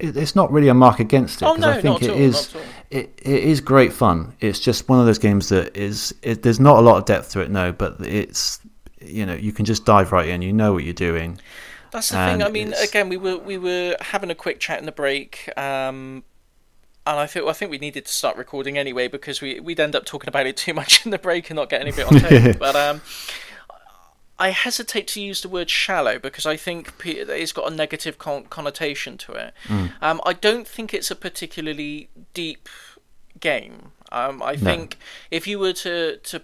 [0.00, 2.12] it's not really a mark against it Oh, 'cause no, I think not at it
[2.12, 2.72] all, is not at all.
[2.90, 4.34] it, it is great fun.
[4.40, 7.30] It's just one of those games that is it, there's not a lot of depth
[7.32, 8.58] to it, no, but it's
[9.00, 10.42] you know you can just dive right in.
[10.42, 11.38] You know what you're doing.
[11.92, 12.42] That's the thing.
[12.42, 16.24] I mean, again, we were we were having a quick chat in the break, um,
[17.06, 19.94] and I think I think we needed to start recording anyway because we we'd end
[19.94, 22.18] up talking about it too much in the break and not get any bit on
[22.18, 22.58] tape.
[22.66, 23.00] but um,
[24.38, 28.44] I hesitate to use the word shallow because I think it's got a negative con-
[28.44, 29.54] connotation to it.
[30.02, 32.68] Um, I don't think it's a particularly deep
[33.40, 33.92] game.
[34.12, 34.98] Um, I think
[35.30, 36.42] if you were to to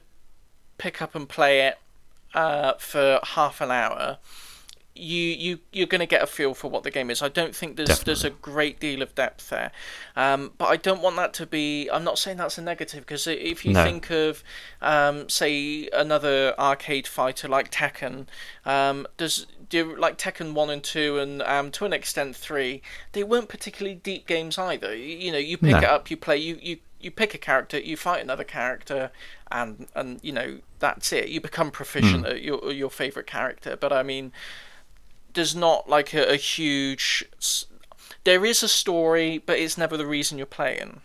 [0.78, 1.78] pick up and play it
[2.34, 4.18] uh, for half an hour,
[4.94, 7.22] you you you're going to get a feel for what the game is.
[7.22, 9.72] I don't think there's there's a great deal of depth there,
[10.16, 11.88] um, but I don't want that to be.
[11.90, 13.84] I'm not saying that's a negative because if you No.
[13.84, 14.44] think of,
[14.82, 18.26] um, say, another arcade fighter like Tekken,
[18.66, 22.82] um, does do like Tekken one and two and um, to an extent three,
[23.12, 24.94] they weren't particularly deep games either.
[24.94, 25.78] You, you know, you pick No.
[25.78, 29.10] it up, you play, you you you pick a character, you fight another character,
[29.50, 31.28] and and you know that's it.
[31.28, 33.76] You become proficient at your your favorite character.
[33.76, 34.32] But I mean,
[35.34, 37.24] there's not like a, a huge.
[38.24, 41.00] There is a story, but it's never the reason you're playing.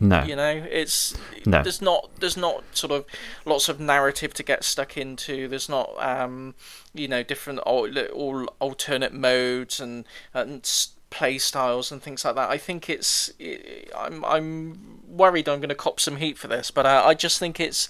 [0.00, 0.22] No.
[0.22, 1.62] You know, it's No.
[1.62, 3.04] there's not there's not sort of
[3.44, 5.48] lots of narrative to get stuck into.
[5.48, 6.54] There's not um,
[6.94, 10.68] you know different all, all alternate modes and and
[11.10, 12.48] play styles and things like that.
[12.48, 13.32] I think it's
[13.96, 17.40] I'm I'm worried I'm going to cop some heat for this, but uh, I just
[17.40, 17.88] think it's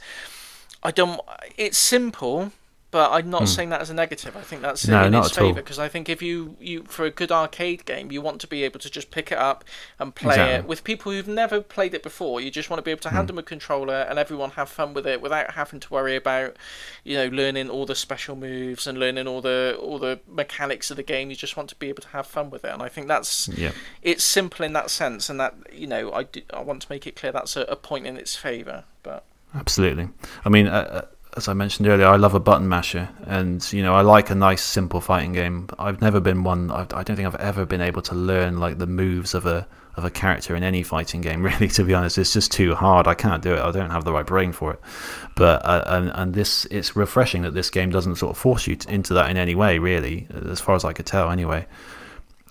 [0.83, 1.21] I don't
[1.59, 2.53] it's simple.
[2.91, 4.35] But I'm not saying that as a negative.
[4.35, 4.89] I think that's.
[4.89, 7.85] No, in not its favour because I think if you, you for a good arcade
[7.85, 9.63] game, you want to be able to just pick it up
[9.99, 10.55] and play Exactly.
[10.55, 12.41] it with people who've never played it before.
[12.41, 13.17] You just want to be able to Hmm.
[13.17, 16.57] hand them a controller and everyone have fun with it without having to worry about,
[17.05, 20.97] you know, learning all the special moves and learning all the all the mechanics of
[20.97, 21.29] the game.
[21.29, 23.49] You just want to be able to have fun with it, and I think that's
[23.49, 23.73] Yeah.
[24.03, 27.07] it's simple in that sense, and that you know I, do, I want to make
[27.07, 28.85] it clear that's a, a point in its favour.
[29.03, 29.25] But
[29.55, 30.09] Absolutely.
[30.45, 31.03] I mean, uh, uh,
[31.37, 34.35] as I mentioned earlier, I love a button masher, and you know, I like a
[34.35, 35.69] nice, simple fighting game.
[35.79, 36.71] I've never been one.
[36.71, 39.67] I, I don't think I've ever been able to learn like the moves of a
[39.97, 41.43] of a character in any fighting game.
[41.49, 43.07] Really, to be honest, it's just too hard.
[43.07, 43.61] I can't do it.
[43.61, 44.81] I don't have the right brain for it.
[45.37, 48.77] But uh, and and this, it's refreshing that this game doesn't sort of force you
[48.77, 49.79] t- into that in any way.
[49.79, 51.67] Really, as far as I could tell, anyway.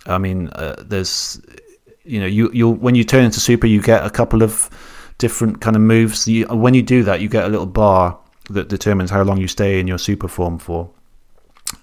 [0.06, 1.40] I mean, uh, there's
[2.04, 4.70] you know, you you when you turn into super, you get a couple of
[5.18, 6.26] different kind of moves.
[6.26, 8.18] You, when you do that, you get a little bar
[8.48, 10.90] that determines how long you stay in your super form for.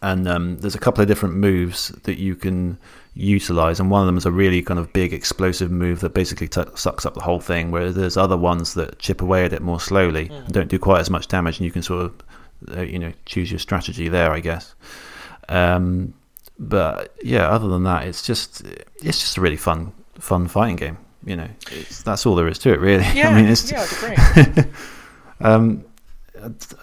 [0.01, 2.78] And um, there's a couple of different moves that you can
[3.13, 6.47] utilize, and one of them is a really kind of big explosive move that basically
[6.47, 7.72] t- sucks up the whole thing.
[7.72, 11.01] Whereas there's other ones that chip away at it more slowly and don't do quite
[11.01, 14.32] as much damage, and you can sort of, uh, you know, choose your strategy there,
[14.32, 14.74] I guess.
[15.49, 16.13] Um,
[16.57, 18.66] but yeah, other than that, it's just
[19.03, 20.97] it's just a really fun fun fighting game.
[21.26, 23.05] You know, it's, that's all there is to it, really.
[23.13, 24.72] yeah, I mean, it's, yeah, I'd agree.
[25.41, 25.84] um,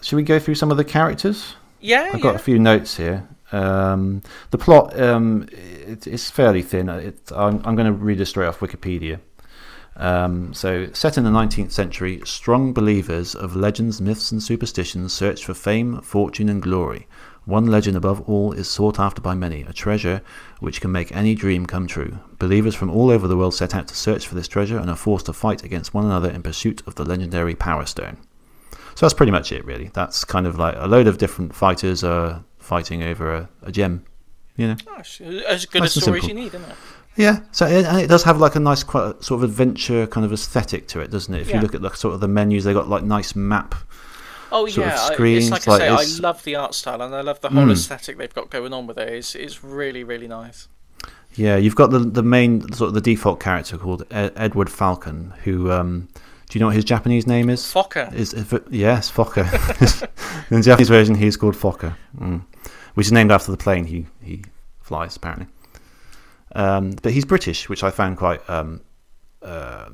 [0.00, 1.56] should we go through some of the characters?
[1.80, 2.36] Yeah, I've got yeah.
[2.36, 3.28] a few notes here.
[3.50, 6.88] Um, the plot um, it, it's fairly thin.
[6.88, 9.20] It, I'm, I'm going to read it straight off Wikipedia.
[9.94, 15.44] Um, so, set in the 19th century, strong believers of legends, myths, and superstitions search
[15.44, 17.06] for fame, fortune, and glory.
[17.44, 20.22] One legend above all is sought after by many, a treasure
[20.60, 22.20] which can make any dream come true.
[22.38, 24.96] Believers from all over the world set out to search for this treasure and are
[24.96, 28.18] forced to fight against one another in pursuit of the legendary Power Stone.
[28.94, 29.90] So that's pretty much it, really.
[29.94, 34.04] That's kind of like a load of different fighters are fighting over a, a gem,
[34.56, 34.76] you know.
[34.84, 36.76] Gosh, as good Nice a story as you need, isn't it?
[37.16, 40.24] Yeah, so it, and it does have like a nice, quite sort of adventure kind
[40.24, 41.40] of aesthetic to it, doesn't it?
[41.42, 41.56] If Yeah.
[41.56, 43.74] you look at the sort of the menus, they got like nice map.
[44.50, 47.14] Oh yeah, I- screens, it's like I say, it's- I love the art style and
[47.14, 47.72] I love the whole Mm.
[47.72, 49.08] aesthetic they've got going on with it.
[49.08, 50.68] It's it's really really nice.
[51.34, 55.32] Yeah, you've got the the main sort of the default character called Ed, Edward Falcon,
[55.44, 56.08] who um,
[56.52, 57.62] do you know what his Japanese name is?
[57.62, 58.12] Fokker.
[58.12, 59.46] Is, is yes, Fokker.
[60.50, 62.44] In the Japanese version, he's called Fokker, mm.
[62.92, 64.44] which is named after the plane he he
[64.82, 65.46] flies apparently.
[66.54, 68.82] Um, but he's British, which I found quite um,
[69.40, 69.88] uh,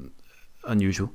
[0.65, 1.13] unusual.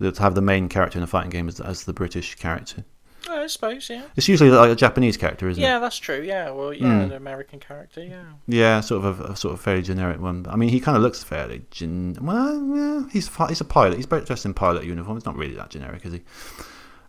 [0.00, 2.84] To have the main character in a fighting game as, as the British character.
[3.28, 4.02] I suppose, yeah.
[4.16, 5.72] It's usually like a Japanese character, isn't Yeah, it?
[5.72, 6.20] Yeah, that's true.
[6.22, 7.08] Yeah, well, yeah, Mm.
[7.08, 8.04] the American character.
[8.04, 8.22] Yeah.
[8.46, 10.46] Yeah, sort of a, a sort of fairly generic one.
[10.48, 12.16] I mean, he kind of looks fairly gen.
[12.20, 13.96] Well, yeah, he's he's a pilot.
[13.96, 15.16] He's dressed in pilot uniform.
[15.16, 16.22] It's not really that generic, is he?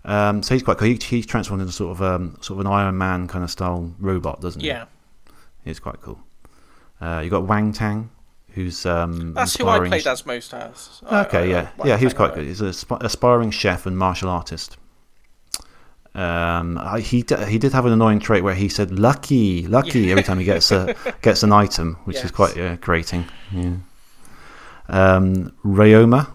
[0.05, 0.87] Um, so he's quite cool.
[0.87, 3.93] He, he's transformed into sort of um, sort of an Iron Man kind of style
[3.99, 4.67] robot, doesn't he?
[4.67, 4.85] Yeah.
[5.63, 6.19] he's quite cool.
[7.01, 8.09] Uh, you got Wang Tang,
[8.51, 11.01] who's um, That's who I played as most as.
[11.11, 12.45] Okay, I- yeah, I- yeah, he was quite good.
[12.45, 14.77] He's a sp- aspiring chef and martial artist.
[16.15, 20.11] Um, I, he d- he did have an annoying trait where he said "lucky, lucky"
[20.11, 22.25] every time he gets a gets an item, which Yes.
[22.25, 23.25] is quite uh, grating.
[23.51, 23.73] Yeah.
[24.87, 26.29] Um, Ryoma,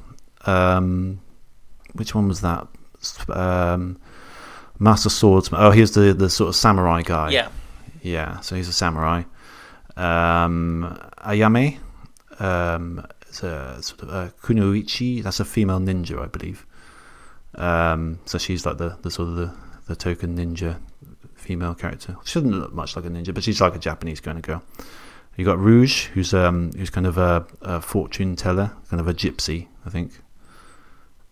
[0.46, 1.20] um,
[1.94, 2.66] which one was that?
[3.28, 3.98] Um,
[4.78, 5.60] Master Swordsman.
[5.62, 7.30] Oh, he's the the sort of samurai guy.
[7.30, 7.48] Yeah.
[8.02, 9.22] Yeah, so he's a samurai.
[9.96, 11.78] Um, Ayame,
[12.38, 15.22] um, it's a sort of a Kunoichi.
[15.22, 16.66] That's a female ninja, I believe.
[17.56, 19.54] Um, so she's like the, the sort of the,
[19.90, 20.78] the token ninja
[21.34, 22.16] female character.
[22.24, 24.62] She doesn't look much like a ninja, but she's like a Japanese kind of girl.
[25.36, 29.14] You got Rouge, who's um, who's kind of a, a fortune teller, kind of a
[29.14, 30.12] gypsy, I think.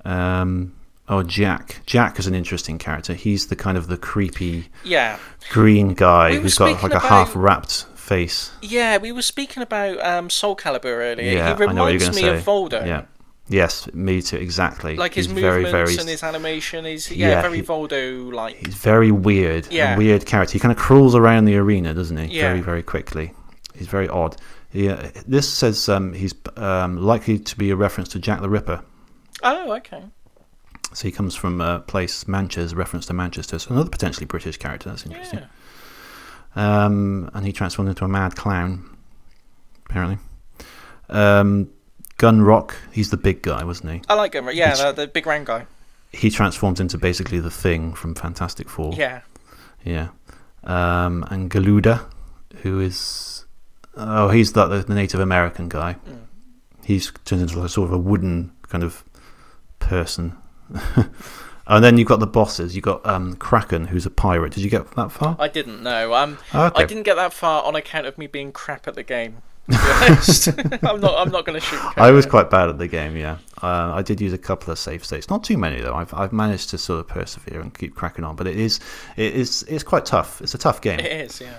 [0.05, 0.75] Um,
[1.09, 1.81] oh, Jack.
[1.87, 3.15] Jack is an interesting character.
[3.15, 5.19] He's the kind of the creepy Yeah.
[5.51, 8.51] green guy We who's got like speaking a half wrapped face.
[8.63, 11.31] Yeah, we were speaking about um, Soul Calibur earlier.
[11.33, 12.39] Yeah, he I know what you're reminds me say.
[12.39, 12.85] of Voldo.
[12.87, 13.03] Yeah.
[13.51, 14.37] Yes, me too.
[14.37, 14.97] Exactly.
[14.97, 16.85] Like his he's movements very, very, and his animation.
[16.85, 18.57] He's yeah, Yeah, very he- Voldo like.
[18.57, 19.69] He's very weird.
[19.69, 19.97] a Yeah.
[19.97, 20.53] weird character.
[20.53, 22.37] He kind of crawls around the arena, doesn't he?
[22.37, 22.49] Yeah.
[22.49, 23.33] Very, very quickly.
[23.75, 24.37] He's very odd.
[24.73, 25.11] Yeah.
[25.27, 28.83] This says um, he's um, likely to be a reference to Jack the Ripper.
[29.43, 30.03] Oh, okay.
[30.93, 33.59] So he comes from a place, Manchester, reference to Manchester.
[33.59, 34.89] So another potentially British character.
[34.91, 35.41] That's interesting.
[36.57, 36.85] Yeah.
[36.85, 38.97] Um, and he transformed into a mad clown,
[39.87, 40.19] apparently.
[41.09, 41.71] Um,
[42.19, 44.03] Gun Rock, he's the big guy, wasn't he?
[44.09, 44.49] I like him.
[44.53, 45.67] Yeah, the, the big round guy.
[46.13, 48.93] He transforms into basically the thing from Fantastic Four.
[48.95, 49.21] Yeah.
[49.85, 50.09] Yeah.
[50.65, 52.05] Um, and Galuda,
[52.63, 53.47] who is.
[53.97, 55.97] Oh, he's the, the Native American guy.
[56.09, 56.19] Mm.
[56.85, 59.05] He's turned into like sort of a wooden kind of
[59.79, 60.37] person.
[61.67, 62.75] and then you've got the bosses.
[62.75, 64.53] You've got um, Kraken, who's a pirate.
[64.53, 65.37] Did you get that far?
[65.39, 66.15] I didn't know.
[66.15, 66.83] Um, Okay.
[66.83, 69.43] I didn't get that far on account of me being crap at the game.
[69.71, 70.49] To be honest,
[70.83, 71.19] I'm not.
[71.19, 71.81] I'm not going to shoot.
[71.97, 73.39] I was quite bad at the game, yeah.
[73.63, 75.95] Uh, I did use a couple of save states, not too many though.
[75.95, 78.81] I've I've managed to sort of persevere and keep cracking on, but it is
[79.17, 80.41] it is it's quite tough.
[80.41, 81.01] It's a tough game.
[81.01, 81.59] It is, yeah.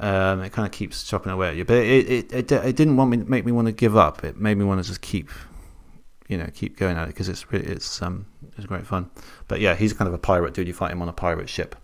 [0.00, 2.96] Um, it kind of keeps chopping away at you, but it it, it it didn't
[2.96, 4.24] want me make me want to give up.
[4.24, 5.30] It made me want to just keep,
[6.28, 8.26] you know, keep going at it because it's really it's um
[8.56, 9.10] it's great fun.
[9.48, 10.68] But yeah, he's kind of a pirate dude.
[10.68, 11.74] You fight him on a pirate ship.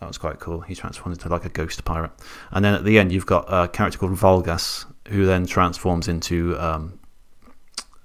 [0.00, 0.62] That was quite cool.
[0.62, 2.10] He transformed into like a ghost pirate,
[2.50, 6.58] and then at the end you've got a character called Volgas who then transforms into
[6.58, 6.98] um,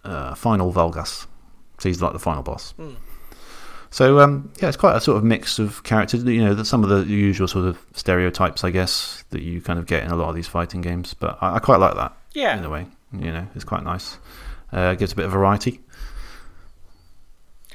[0.03, 1.25] uh, final Valgas.
[1.79, 2.71] So he's like the final boss.
[2.73, 2.95] Hmm.
[3.91, 6.23] So um, yeah, it's quite a sort of mix of characters.
[6.23, 9.85] You know, some of the usual sort of stereotypes, I guess, that you kind of
[9.87, 11.13] get in a lot of these fighting games.
[11.15, 12.57] But I, I quite like that Yeah.
[12.57, 12.85] in a way.
[13.13, 14.17] You know, it's quite nice.
[14.71, 15.79] Uh, gives a bit of variety.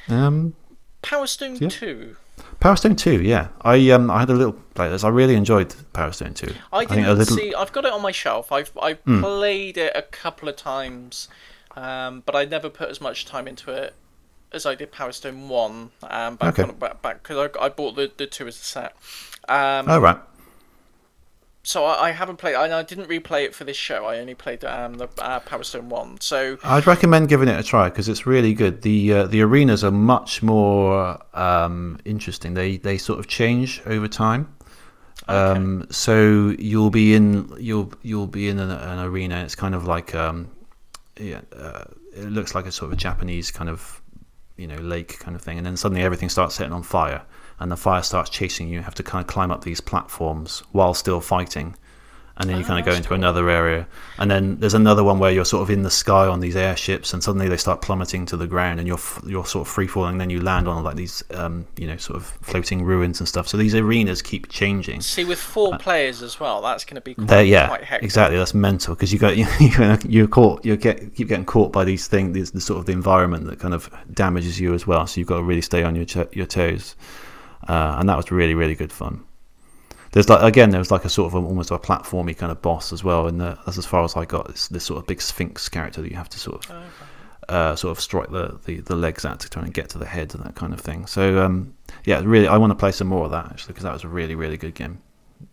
[0.09, 0.55] Um,
[1.03, 1.69] Power Stone Yeah.
[1.69, 2.17] Two.
[2.65, 3.49] Power Stone Two, yeah.
[3.61, 5.05] I um I had a little play this.
[5.05, 6.55] I really enjoyed Power Stone Two.
[6.73, 7.37] I think didn't a little.
[7.37, 7.53] See.
[7.55, 8.51] I've got it on my shelf.
[8.51, 11.29] I've I've played it a couple of times,
[11.77, 13.93] um, but I never put as much time into it
[14.51, 15.91] as I did Power Stone One.
[16.05, 16.63] Um, back Okay.
[16.63, 18.97] on, back back because I, I bought the, the two as a set.
[19.47, 20.17] Um, Oh right.
[21.65, 22.55] So I, I haven't played.
[22.55, 24.05] I, I didn't replay it for this show.
[24.05, 26.21] I only played um, the uh, Power Stone One.
[26.21, 28.83] So I'd recommend giving it a try because it's really good.
[28.83, 32.55] The uh, the arenas are much more um, interesting.
[32.55, 34.55] They they sort of change over time.
[35.27, 39.43] Um, so you'll be in you'll you'll be in an, an arena.
[39.43, 40.51] It's kind of like um,
[41.19, 41.85] yeah, uh,
[42.15, 44.03] it looks like a sort of Japanese kind of
[44.57, 47.23] you know lake kind of thing, and then suddenly everything starts setting on fire,
[47.61, 48.75] and the fire starts chasing you.
[48.77, 51.77] You have to kind of climb up these platforms while still fighting,
[52.37, 53.15] and then you Oh, kind of go into cool.
[53.17, 53.87] another area,
[54.19, 57.13] and then there's another one where you're sort of in the sky on these airships,
[57.15, 60.13] and suddenly they start plummeting to the ground, and you're you're sort of free falling,
[60.13, 63.29] and then you land on like these um, you know sort of floating ruins and
[63.29, 63.47] stuff.
[63.47, 65.01] So these arenas keep changing.
[65.03, 68.05] see with four players as well, that's going to be quite, yeah, quite hectic.
[68.05, 68.37] exactly.
[68.37, 69.47] That's mental because you got you
[70.09, 72.93] you're caught you get keep getting caught by these things, these, the sort of the
[72.93, 75.07] environment that kind of damages you as well.
[75.07, 76.97] So you've got to really stay on your your toes,
[77.69, 79.25] uh, and that was really really good fun.
[80.13, 82.63] There's like again, there was like a sort of a, almost a platformy kind of
[82.63, 84.49] boss as well, and that's as far as I got.
[84.51, 86.85] It's this sort of big sphinx character that you have to sort of
[87.49, 90.07] uh, sort of strike the, the, the legs at to try and get to the
[90.07, 91.07] head and that kind of thing.
[91.07, 93.93] So um, yeah, really, I want to play some more of that actually because that
[93.93, 94.99] was a really really good game.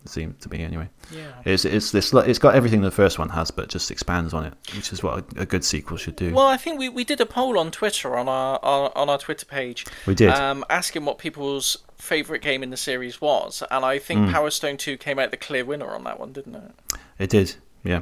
[0.05, 0.89] It seemed to me anyway.
[1.11, 1.31] Yeah.
[1.43, 4.53] It's it's this it's got everything the first one has, but just expands on it,
[4.75, 6.33] which is what a, a good sequel should do.
[6.33, 9.17] Well, I think we, we did a poll on Twitter on our, our on our
[9.17, 9.85] Twitter page.
[10.05, 10.29] We did.
[10.29, 14.27] um, asking what people's favourite game in the series was, and I think Hmm.
[14.27, 16.71] Power Stone Two came out the clear winner on that one, didn't it?
[17.19, 18.01] it did, yeah.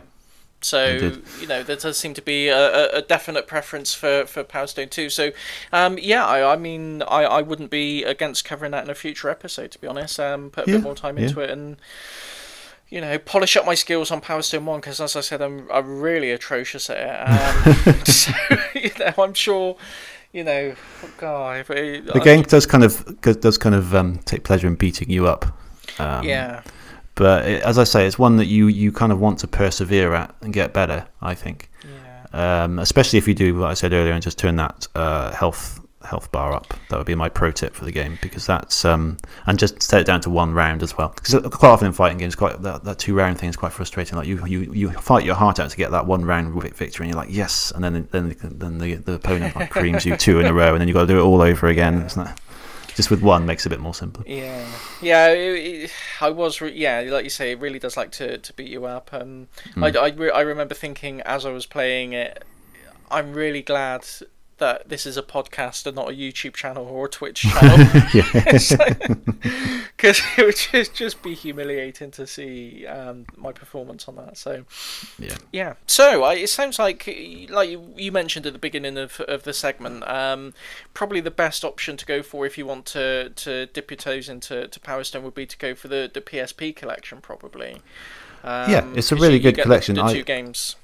[0.62, 4.44] So you know there does seem to be a, a, a definite preference for, for
[4.44, 5.10] Power Stone Two.
[5.10, 5.32] So
[5.72, 9.30] um, yeah, I, I mean I, I wouldn't be against covering that in a future
[9.30, 9.72] episode.
[9.72, 11.28] To be honest, um, put a Yeah, bit more time yeah.
[11.28, 11.78] into it and
[12.90, 15.70] you know polish up my skills on Power Stone One because as I said, I'm
[15.72, 17.30] I'm really atrocious at it.
[17.30, 18.34] Um, so
[18.76, 19.78] you know I'm sure.
[20.32, 20.76] You know,
[21.18, 24.68] God, if it- The I- game does kind of does kind of um, take pleasure
[24.68, 25.46] in beating you up.
[25.98, 26.62] Um, yeah,
[27.16, 30.14] But it, as I say, it's one that you you kind of want to persevere
[30.14, 31.08] at and get better.
[31.22, 31.70] I think.
[31.84, 32.64] yeah.
[32.64, 35.80] um, especially if you do what I said earlier and just turn that uh, health
[36.04, 36.74] health bar up.
[36.90, 40.02] That would be my pro tip for the game because that's um, and just set
[40.02, 41.10] it down to one round as well.
[41.16, 44.18] Because quite often in fighting games, quite that, that two round thing is quite frustrating.
[44.18, 47.14] Like you, you you fight your heart out to get that one round victory, and
[47.14, 50.46] you're like yes, and then then then the the opponent like creams you two in
[50.46, 52.08] a row, and then you have got to do it all over again.
[52.16, 52.40] Not,
[52.96, 54.26] just with one makes it a bit more simple.
[54.28, 54.66] Yeah,
[55.02, 55.30] yeah.
[55.30, 58.54] It, it, I was, re- yeah, like you say, it really does like to, to
[58.54, 59.14] beat you up.
[59.14, 59.86] Um, Hmm.
[59.86, 62.44] I, I, re- I remember thinking as I was playing it,
[63.10, 64.06] I'm really glad
[64.60, 67.78] that this is a podcast and not a YouTube channel or a Twitch channel.
[70.00, 74.38] Because it would just, just be humiliating to see um, my performance on that.
[74.38, 74.64] So,
[75.18, 75.36] Yeah.
[75.52, 75.74] yeah.
[75.88, 77.06] So I, it sounds like,
[77.50, 80.54] like you, you mentioned at the beginning of, of the segment, um,
[80.94, 84.30] probably the best option to go for if you want to, to dip your toes
[84.30, 87.82] into to Power Stone would be to go for the, the PSP collection, probably.
[88.44, 89.96] Um, Yeah, it's a really good the- collection.
[89.96, 90.76] The, I- two games.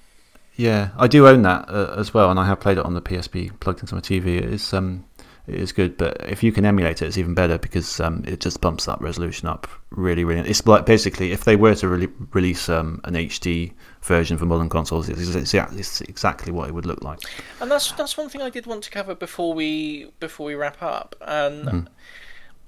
[0.58, 3.02] Yeah, I do own that uh, as well, and I have played it on the
[3.02, 4.42] PSP plugged into my TV.
[4.42, 5.06] It's um,
[5.48, 5.98] it is good.
[5.98, 9.00] But if you can emulate it, it's even better because um, it just bumps that
[9.02, 10.50] resolution up really, really.
[10.50, 14.70] It's like basically if they were to re- release um, an HD version for modern
[14.70, 17.20] consoles, it's, it's, it's exactly what it would look like.
[17.60, 20.82] And that's that's one thing I did want to cover before we before we wrap
[20.82, 21.16] up.
[21.22, 21.88] And Mhm.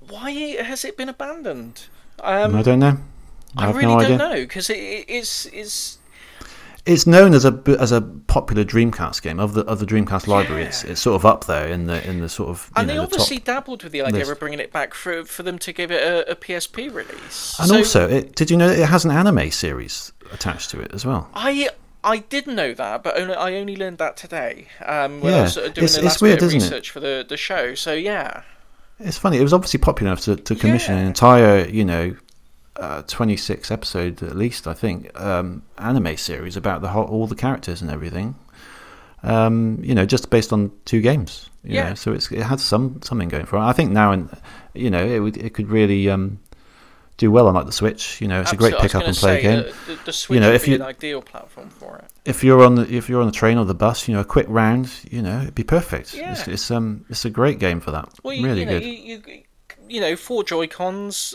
[0.09, 1.87] why has it been abandoned?
[2.19, 2.97] Um, I don't know.
[3.55, 5.96] I, I really no don't know because it, it- it's it's
[6.87, 10.63] It's known as a as a popular Dreamcast game of the of the Dreamcast library.
[10.63, 10.91] It's Yeah.
[10.91, 13.37] it's sort of up there in the in the sort of and know, they obviously
[13.37, 13.45] top.
[13.45, 14.31] dabbled with the idea list.
[14.31, 17.55] of bringing it back for for them to give it a, a PSP release.
[17.59, 20.79] And So also, it, did you know that it has an anime series attached to
[20.79, 21.29] it as well?
[21.33, 21.69] I
[22.03, 24.67] I did know that, but only, I only learned that today.
[24.85, 26.47] Um, when I Yeah, was sort of doing it's- the it's last weird, bit of
[26.55, 26.63] isn't it?
[26.63, 27.75] research for the, the show.
[27.75, 28.43] So yeah,
[28.99, 29.37] It's funny.
[29.39, 32.15] It was obviously popular enough to, to commission an entire, you know,
[32.77, 37.35] uh, 26 episode at least, I think, um, anime series about the whole, all the
[37.35, 38.35] characters and everything.
[39.23, 41.49] Um, you know, just based on two games.
[41.63, 41.89] You Yeah.
[41.89, 41.95] Know?
[41.95, 43.61] So it's it had some something going for it.
[43.61, 44.29] I think now and
[44.73, 46.39] you know it would it could really um,
[47.17, 48.21] do well on like the Switch.
[48.21, 49.65] You know, it's a great pick up and play game.
[49.87, 52.05] The, the, Switch know, would if you- an ideal platform for it.
[52.25, 54.25] If you're on the if you're on the train or the bus, you know, a
[54.25, 56.13] quick round, you know, it'd be perfect.
[56.13, 56.31] Yeah.
[56.33, 58.09] It's, it's um it's a great game for that.
[58.23, 58.85] Well, you, really you know, good.
[58.85, 58.91] You,
[59.25, 59.43] you
[59.89, 61.33] you know, four Joy Cons,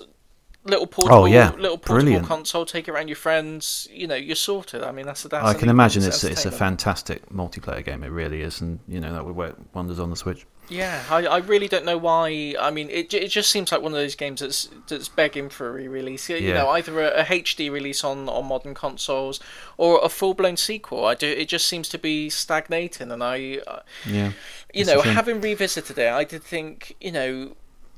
[0.65, 1.51] little portable, Oh, yeah.
[1.53, 2.27] little portable Brilliant.
[2.27, 2.65] console.
[2.65, 3.89] Take it around your friends.
[3.93, 4.83] You know, you're sorted.
[4.83, 5.45] I mean, that's that's.
[5.45, 8.03] I can imagine it's it's a fantastic multiplayer game.
[8.05, 10.47] It really is, and you know that would work wonders on the Switch.
[10.69, 12.55] Yeah, I, I really don't know why.
[12.59, 15.69] I mean, it, it just seems like one of those games that's that's begging for
[15.69, 16.31] a re-release.
[16.31, 16.55] You Yeah.
[16.55, 19.41] know, either a, a HD release on, on modern consoles
[19.77, 21.05] or a full blown sequel.
[21.05, 21.27] I do.
[21.27, 24.33] It just seems to be stagnating, and I, uh, Yeah,
[24.73, 27.57] you know, having revisited it, I did think, you know,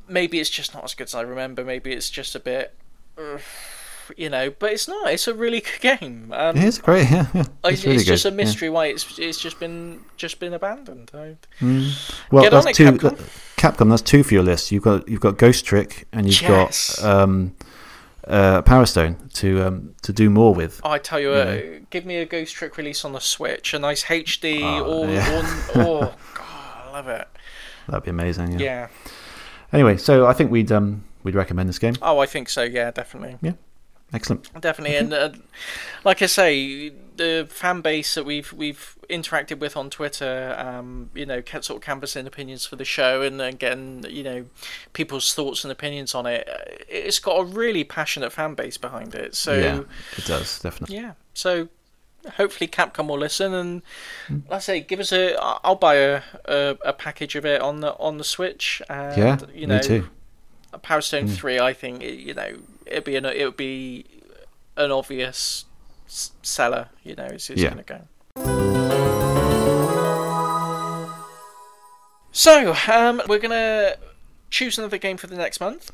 [0.08, 1.64] maybe it's just not as good as I remember.
[1.64, 2.74] Maybe it's just a bit,
[3.18, 3.38] uh,
[4.16, 5.10] you know, but it's not.
[5.10, 6.32] It's a really good game.
[6.32, 7.10] Um, it is great.
[7.10, 7.40] Yeah, yeah.
[7.64, 8.32] It's it's really just good.
[8.32, 11.10] a mystery why it's it's just been just been abandoned.
[11.14, 11.90] I, Yeah.
[12.30, 12.98] Well, Get on that's it, two.
[12.98, 13.30] Capcom.
[13.56, 13.88] Capcom.
[13.90, 14.70] That's two for your list.
[14.72, 17.00] You've got you've got Ghost Trick and you've Yes.
[17.00, 17.56] got um,
[18.26, 20.80] uh, Power Stone to um, to do more with.
[20.84, 21.44] I tell you, Yeah.
[21.54, 25.08] what, give me a Ghost Trick release on the Switch, a nice HD, Oh, or,
[25.10, 25.38] yeah.
[25.38, 25.42] or
[25.76, 27.26] oh god, I love it.
[27.88, 28.52] That'd be amazing.
[28.52, 28.58] Yeah.
[28.60, 28.88] Yeah.
[29.74, 31.94] Anyway, so I think we'd um, we'd recommend this game.
[32.00, 32.62] Oh, I think so.
[32.62, 33.52] Yeah, definitely, Yeah,
[34.12, 34.48] Excellent.
[34.60, 34.96] definitely.
[34.96, 35.30] And uh,
[36.04, 41.26] like I say, the fan base that we've we've interacted with on Twitter, um, you
[41.26, 44.46] know, sort of canvassing opinions for the show, and then getting you know
[44.92, 46.48] people's thoughts and opinions on it.
[46.48, 46.56] uh,
[46.88, 49.34] It's got a really passionate fan base behind it.
[49.34, 49.80] So yeah,
[50.16, 50.96] it does definitely.
[50.96, 51.12] Yeah.
[51.34, 51.68] So
[52.36, 53.82] hopefully Capcom will listen and
[54.26, 54.38] Hmm.
[54.48, 55.34] like I say, give us a.
[55.64, 58.80] I'll buy a, a a package of it on the on the Switch.
[58.88, 60.08] And, Yeah, you know, me too.
[60.72, 61.36] a Power Stone Mm.
[61.36, 61.58] three.
[61.60, 62.56] I think you know
[62.86, 64.04] it'd be an it would be
[64.76, 65.64] an obvious
[66.06, 66.88] seller.
[67.02, 67.70] You know, it's, it's Yeah.
[67.74, 69.14] going to go.
[72.32, 73.94] So um, we're gonna
[74.50, 75.92] choose another game for the next month.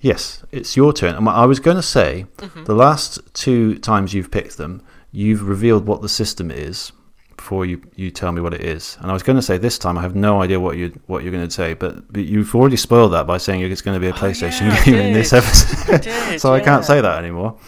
[0.00, 1.14] Yes, it's your turn.
[1.14, 2.64] And I was going to say, Mm-hmm.
[2.64, 4.82] the last two times you've picked them,
[5.12, 6.92] you've revealed what the system is
[7.36, 8.98] before you, you tell me what it is.
[9.00, 11.22] And I was going to say this time, I have no idea what you what
[11.22, 14.00] you're going to say, but, but you've already spoiled that by saying it's going to
[14.00, 16.84] be a oh, PlayStation Oh, yeah, game in this episode, I did, so I can't
[16.84, 17.58] say that anymore.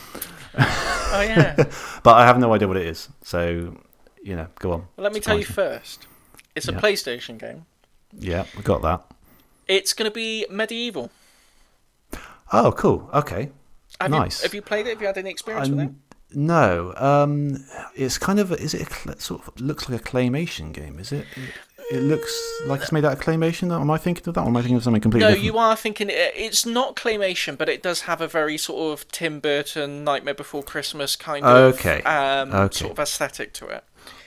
[0.59, 1.55] Oh yeah.
[2.03, 3.77] But I have no idea what it is, so
[4.23, 4.79] you know, go on.
[4.97, 5.41] well, let me It's tell fine.
[5.41, 6.07] you first.
[6.55, 6.81] It's a Yeah.
[6.81, 7.65] PlayStation game.
[8.13, 9.05] Yeah, we got that.
[9.69, 11.09] It's going to be MediEvil.
[12.53, 13.09] Oh, cool.
[13.15, 13.51] Okay.
[14.01, 14.41] Have Nice.
[14.43, 14.91] You, have you played it?
[14.91, 15.91] Have you had any experience with it?
[16.35, 17.65] No, um,
[17.95, 20.99] it's kind of is it a sort of looks like a claymation game?
[20.99, 21.27] Is it?
[21.91, 22.33] It, looks
[22.67, 23.71] like it's made out of claymation.
[23.79, 24.41] Am I thinking of that?
[24.41, 25.45] Or am I thinking of something completely No, different?
[25.55, 29.41] you are thinking it's not claymation, but it does have a very sort of Tim
[29.41, 32.03] Burton Nightmare Before Christmas kind of Okay.
[32.05, 32.79] um, Okay.
[32.79, 33.85] sort of aesthetic to it.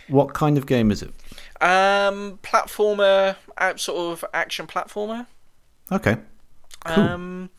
[0.07, 1.11] What kind of game is it?
[1.59, 5.25] Um, platformer, uh, sort of action platformer.
[5.91, 6.17] Okay.
[6.85, 7.03] Cool.
[7.03, 7.49] Um,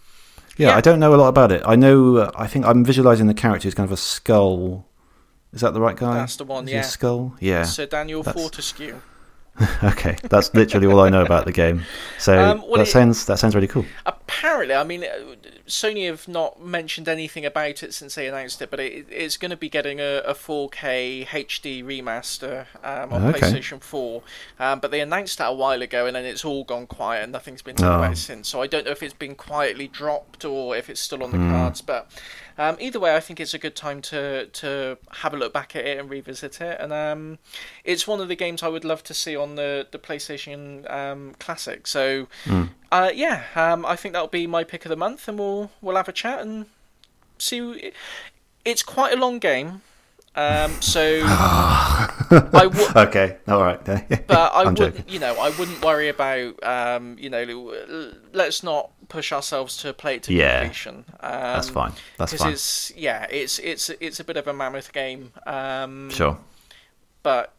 [0.56, 0.76] Yeah, Yeah.
[0.76, 1.62] I don't know a lot about it.
[1.66, 2.16] I know.
[2.16, 4.86] Uh, I think I'm visualizing the character as kind of a skull.
[5.52, 6.14] Is that the right guy?
[6.14, 6.82] That's the one, Is yeah.
[6.82, 7.34] skull.
[7.40, 7.62] Yeah.
[7.64, 9.00] Sir Daniel That's- Fortescue.
[9.84, 11.82] okay, that's literally all I know about the game.
[12.18, 13.86] So Um, well, that it- sounds that sounds really cool.
[14.04, 15.04] Apparently, I mean,
[15.66, 19.50] Sony have not mentioned anything about it since they announced it, but it, it's going
[19.50, 23.40] to be getting a, a 4K HD remaster um, on Okay.
[23.40, 24.22] PlayStation 4.
[24.60, 27.32] Um, but they announced that a while ago, and then it's all gone quiet, and
[27.32, 27.96] nothing's been talked Oh.
[27.98, 28.48] about it since.
[28.48, 31.38] So I don't know if it's been quietly dropped or if it's still on the
[31.38, 31.50] Hmm.
[31.50, 31.80] cards.
[31.80, 32.10] But
[32.58, 35.76] um, either way, I think it's a good time to to have a look back
[35.76, 36.80] at it and revisit it.
[36.80, 37.38] And um,
[37.84, 41.34] it's one of the games I would love to see on the the PlayStation um,
[41.38, 41.86] Classic.
[41.86, 42.28] So.
[42.92, 45.96] Uh, yeah, um, I think that'll be my pick of the month, and we'll we'll
[45.96, 46.66] have a chat and
[47.36, 47.92] see.
[48.64, 49.82] It's quite a long game,
[50.36, 53.82] Um, so I Okay, all right.
[54.26, 59.32] but I would, you know, I wouldn't worry about, um, you know, let's not push
[59.32, 60.60] ourselves to play it to Yeah.
[60.60, 61.04] completion.
[61.20, 61.92] Um, That's fine.
[62.18, 62.52] That's fine.
[62.52, 65.32] it's yeah, it's it's it's a bit of a mammoth game.
[65.46, 66.38] Um, Sure.
[67.22, 67.52] but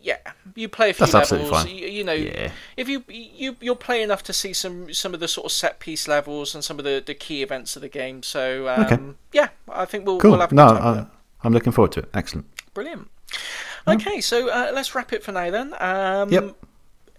[0.00, 0.18] yeah,
[0.56, 1.64] you play a few That's absolutely levels.
[1.70, 1.76] fine.
[1.76, 2.50] You, you know, Yeah.
[2.76, 5.78] if you you you'll play enough to see some some of the sort of set
[5.78, 8.22] piece levels and some of the, the key events of the game.
[8.22, 8.98] So um, Okay.
[9.32, 10.32] yeah, I think we'll Cool.
[10.32, 10.66] we'll have a no.
[10.66, 11.06] I,
[11.44, 12.10] I'm looking forward to it.
[12.14, 12.46] Excellent.
[12.74, 13.08] Brilliant.
[13.86, 15.74] Okay, so uh, let's wrap it for now then.
[15.80, 16.56] Um, Yep.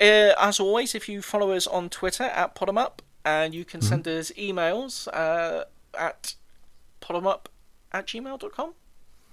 [0.01, 3.89] uh, as always, if you follow us on Twitter at Podemup, and you can Mm-hmm.
[3.89, 5.65] send us emails uh,
[5.97, 6.35] at
[7.01, 7.45] podemup
[7.91, 8.73] at gmail.com.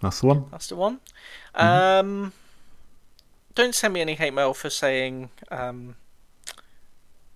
[0.02, 0.44] That's the one.
[0.50, 1.00] That's the one.
[1.54, 1.66] Mm-hmm.
[2.06, 2.32] Um,
[3.54, 5.96] don't send me any hate mail for saying um,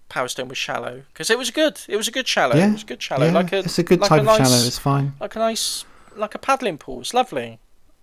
[0.08, 1.80] Power Stone was shallow because it was good.
[1.88, 2.56] It was a good shallow.
[2.56, 2.68] Yeah.
[2.68, 3.26] It was a good shallow.
[3.26, 4.66] yeah, like a, it's a good like type a nice, of shallow.
[4.66, 5.12] It's fine.
[5.20, 5.84] Like a nice,
[6.16, 7.00] like a paddling pool.
[7.00, 7.58] It's lovely.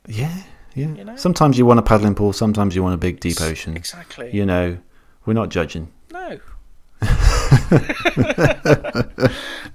[0.08, 0.44] Yeah,
[0.76, 0.94] yeah.
[0.94, 1.16] You know?
[1.16, 2.34] Sometimes you want a paddling pool.
[2.34, 3.76] Sometimes you want a big deep ocean.
[3.78, 4.30] Exactly.
[4.34, 4.78] You know,
[5.26, 5.92] we're not judging.
[6.12, 6.40] No.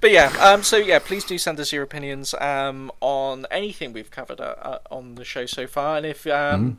[0.01, 4.11] but yeah, um, so yeah, please do send us your opinions um, on anything we've
[4.11, 6.77] covered uh, uh, on the show so far, and if um,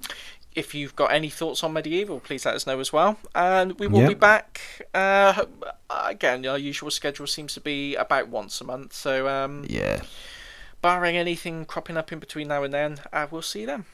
[0.55, 3.17] if you've got any thoughts on MediEvil, please let us know as well.
[3.35, 4.61] And we will be back
[4.93, 5.45] uh,
[5.89, 6.45] again.
[6.47, 10.03] Our usual schedule seems to be about once a month, so um, Yeah.
[10.83, 13.85] barring anything cropping up in between now and then, uh, we'll see you then.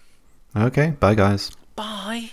[0.56, 0.90] Okay.
[0.98, 1.50] Bye, guys.
[1.76, 2.30] Bye.